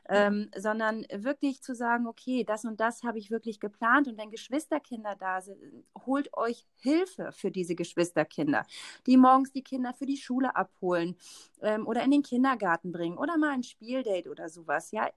ähm, 0.10 0.50
sondern 0.56 1.06
wirklich 1.14 1.62
zu 1.62 1.76
sagen, 1.76 2.08
okay, 2.08 2.44
das 2.44 2.66
und 2.66 2.80
das 2.80 3.04
habe 3.04 3.20
ich 3.20 3.32
wirklich 3.32 3.60
geplant 3.60 4.08
und 4.08 4.18
wenn 4.18 4.32
Geschwisterkinder 4.32 5.16
da 5.16 5.42
sind, 5.42 5.58
holt 6.06 6.34
euch 6.34 6.66
Hilfe 6.76 7.32
für 7.32 7.52
diese 7.52 7.76
Geschwisterkinder, 7.76 8.66
die 9.06 9.18
morgens 9.18 9.52
die 9.52 9.64
Kinder 9.64 9.94
für 9.94 10.06
die 10.06 10.18
Schule 10.18 10.56
abholen 10.56 11.16
ähm, 11.62 11.88
oder 11.88 12.04
in 12.04 12.12
den 12.12 12.24
Kindergarten 12.24 12.92
bringen 12.92 13.18
oder 13.18 13.38
mal 13.38 13.52
ein 13.52 13.64
Spieldate 13.64 14.30
oder 14.30 14.50
sowas. 14.50 14.92
Ja, 14.92 15.10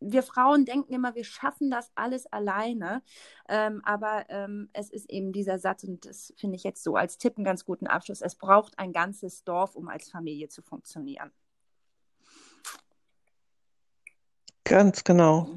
wir 0.00 0.22
Frauen 0.22 0.64
denken 0.64 0.92
immer, 0.92 1.14
wir 1.14 1.24
schaffen 1.24 1.70
das 1.70 1.90
alles 1.94 2.26
alleine. 2.32 3.02
Ähm, 3.48 3.82
aber 3.84 4.26
ähm, 4.28 4.68
es 4.72 4.90
ist 4.90 5.10
eben 5.10 5.32
dieser 5.32 5.58
Satz, 5.58 5.84
und 5.84 6.04
das 6.06 6.32
finde 6.36 6.56
ich 6.56 6.64
jetzt 6.64 6.82
so 6.82 6.96
als 6.96 7.18
Tipp 7.18 7.36
einen 7.36 7.44
ganz 7.44 7.64
guten 7.64 7.86
Abschluss. 7.86 8.20
Es 8.20 8.34
braucht 8.34 8.78
ein 8.78 8.92
ganzes 8.92 9.44
Dorf, 9.44 9.74
um 9.74 9.88
als 9.88 10.10
Familie 10.10 10.48
zu 10.48 10.62
funktionieren. 10.62 11.30
Ganz 14.64 15.04
genau. 15.04 15.48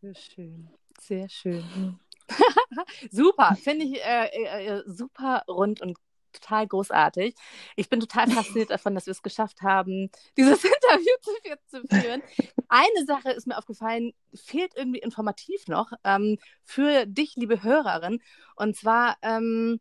Sehr 0.00 0.14
schön. 0.14 0.70
Sehr 1.00 1.28
schön. 1.28 1.98
super, 3.10 3.56
finde 3.56 3.86
ich 3.86 4.00
äh, 4.04 4.26
äh, 4.26 4.82
super 4.86 5.44
rund 5.48 5.80
und 5.80 5.98
total 6.32 6.66
großartig. 6.66 7.34
Ich 7.76 7.88
bin 7.88 8.00
total 8.00 8.30
fasziniert 8.30 8.70
davon, 8.70 8.94
dass 8.94 9.06
wir 9.06 9.12
es 9.12 9.22
geschafft 9.22 9.62
haben, 9.62 10.10
dieses 10.36 10.64
Interview 10.64 11.12
zu, 11.22 11.80
zu 11.80 11.86
führen. 11.88 12.22
Eine 12.68 13.06
Sache 13.06 13.30
ist 13.30 13.46
mir 13.46 13.58
aufgefallen, 13.58 14.12
fehlt 14.34 14.72
irgendwie 14.76 15.00
informativ 15.00 15.68
noch 15.68 15.92
ähm, 16.04 16.38
für 16.64 17.06
dich, 17.06 17.36
liebe 17.36 17.62
Hörerin. 17.62 18.20
Und 18.56 18.76
zwar, 18.76 19.16
ähm, 19.22 19.80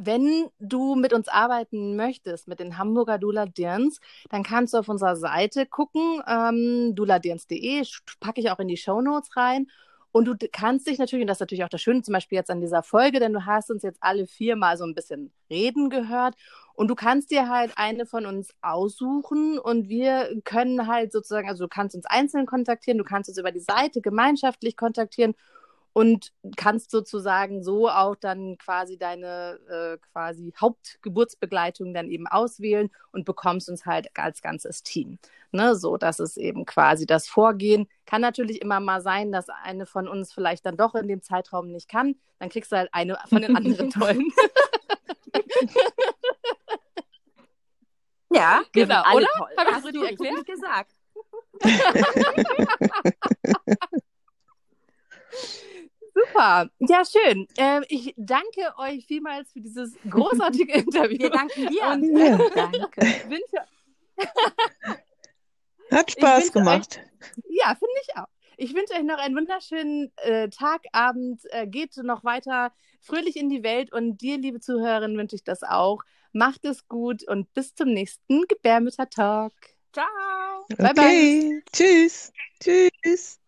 wenn 0.00 0.48
du 0.60 0.94
mit 0.94 1.12
uns 1.12 1.28
arbeiten 1.28 1.96
möchtest, 1.96 2.48
mit 2.48 2.60
den 2.60 2.78
Hamburger 2.78 3.18
Dula 3.18 3.46
Dirns, 3.46 4.00
dann 4.30 4.44
kannst 4.44 4.74
du 4.74 4.78
auf 4.78 4.88
unserer 4.88 5.16
Seite 5.16 5.66
gucken, 5.66 6.22
ähm, 6.26 6.94
duladirns.de, 6.94 7.84
packe 8.20 8.40
ich 8.40 8.50
auch 8.50 8.60
in 8.60 8.68
die 8.68 8.76
Shownotes 8.76 9.36
rein. 9.36 9.66
Und 10.18 10.24
du 10.24 10.34
kannst 10.50 10.88
dich 10.88 10.98
natürlich, 10.98 11.22
und 11.22 11.28
das 11.28 11.36
ist 11.36 11.42
natürlich 11.42 11.62
auch 11.62 11.68
das 11.68 11.80
Schöne 11.80 12.02
zum 12.02 12.12
Beispiel 12.12 12.34
jetzt 12.34 12.50
an 12.50 12.60
dieser 12.60 12.82
Folge, 12.82 13.20
denn 13.20 13.32
du 13.32 13.46
hast 13.46 13.70
uns 13.70 13.84
jetzt 13.84 14.02
alle 14.02 14.26
vier 14.26 14.56
mal 14.56 14.76
so 14.76 14.82
ein 14.82 14.96
bisschen 14.96 15.32
reden 15.48 15.90
gehört 15.90 16.34
und 16.74 16.88
du 16.88 16.96
kannst 16.96 17.30
dir 17.30 17.48
halt 17.48 17.70
eine 17.76 18.04
von 18.04 18.26
uns 18.26 18.52
aussuchen 18.60 19.60
und 19.60 19.88
wir 19.88 20.28
können 20.42 20.88
halt 20.88 21.12
sozusagen, 21.12 21.48
also 21.48 21.66
du 21.66 21.68
kannst 21.68 21.94
uns 21.94 22.04
einzeln 22.04 22.46
kontaktieren, 22.46 22.98
du 22.98 23.04
kannst 23.04 23.28
uns 23.28 23.38
über 23.38 23.52
die 23.52 23.60
Seite 23.60 24.00
gemeinschaftlich 24.00 24.76
kontaktieren 24.76 25.36
und 25.98 26.32
kannst 26.56 26.92
sozusagen 26.92 27.64
so 27.64 27.88
auch 27.88 28.14
dann 28.14 28.56
quasi 28.56 28.96
deine 28.96 29.58
äh, 29.68 29.98
quasi 30.12 30.54
Hauptgeburtsbegleitung 30.56 31.92
dann 31.92 32.08
eben 32.08 32.28
auswählen 32.28 32.88
und 33.10 33.24
bekommst 33.24 33.68
uns 33.68 33.84
halt 33.84 34.06
als 34.16 34.40
ganzes 34.40 34.84
Team. 34.84 35.18
Ne, 35.50 35.74
so, 35.74 35.96
das 35.96 36.20
ist 36.20 36.36
eben 36.36 36.66
quasi 36.66 37.04
das 37.04 37.26
Vorgehen. 37.26 37.88
Kann 38.06 38.20
natürlich 38.20 38.62
immer 38.62 38.78
mal 38.78 39.00
sein, 39.00 39.32
dass 39.32 39.48
eine 39.48 39.86
von 39.86 40.06
uns 40.06 40.32
vielleicht 40.32 40.64
dann 40.66 40.76
doch 40.76 40.94
in 40.94 41.08
dem 41.08 41.20
Zeitraum 41.20 41.72
nicht 41.72 41.88
kann. 41.88 42.14
Dann 42.38 42.48
kriegst 42.48 42.70
du 42.70 42.76
halt 42.76 42.90
eine 42.92 43.18
von 43.28 43.42
den 43.42 43.56
anderen 43.56 43.90
tollen. 44.00 44.30
Ja, 48.32 48.62
Genau, 48.72 49.02
oder? 49.16 49.26
Toll. 49.36 49.48
Hab 49.56 49.66
ich 49.66 49.74
Hast 49.74 49.84
das 49.84 49.92
du 49.92 50.00
richtig 50.00 50.26
erklärt? 50.26 50.46
gesagt. 50.46 50.94
Super. 56.18 56.70
Ja, 56.80 57.02
schön. 57.04 57.46
Ähm, 57.56 57.84
ich 57.88 58.14
danke 58.16 58.72
euch 58.78 59.06
vielmals 59.06 59.52
für 59.52 59.60
dieses 59.60 59.94
großartige 60.08 60.72
Interview. 60.78 61.18
Wir 61.18 61.30
danken 61.30 61.66
dir. 61.68 61.86
Und 61.88 62.18
Ja. 62.18 62.38
Danke. 62.54 63.00
wünsche, 63.28 63.64
Hat 65.90 66.10
Spaß 66.10 66.52
gemacht. 66.52 67.00
Ja, 67.48 67.68
finde 67.68 67.94
ich 68.02 68.16
auch. 68.16 68.26
Ich 68.56 68.74
wünsche 68.74 68.94
euch 68.94 69.04
noch 69.04 69.18
einen 69.18 69.36
wunderschönen 69.36 70.12
äh, 70.16 70.48
Tag, 70.48 70.82
Abend. 70.92 71.42
Äh, 71.50 71.66
geht 71.66 71.96
noch 71.98 72.24
weiter 72.24 72.72
fröhlich 73.00 73.36
in 73.36 73.48
die 73.48 73.62
Welt 73.62 73.92
und 73.92 74.18
dir, 74.18 74.36
liebe 74.36 74.60
Zuhörerinnen, 74.60 75.16
wünsche 75.16 75.36
ich 75.36 75.44
das 75.44 75.62
auch. 75.62 76.02
Macht 76.32 76.64
es 76.64 76.88
gut 76.88 77.26
und 77.28 77.52
bis 77.54 77.74
zum 77.74 77.90
nächsten 77.90 78.42
Gebärmütter-Talk. 78.48 79.52
Ciao. 79.92 80.66
Bye, 80.76 80.92
bye. 80.94 81.04
Okay, 81.04 81.62
tschüss. 81.72 82.32
Tschüss. 82.60 83.38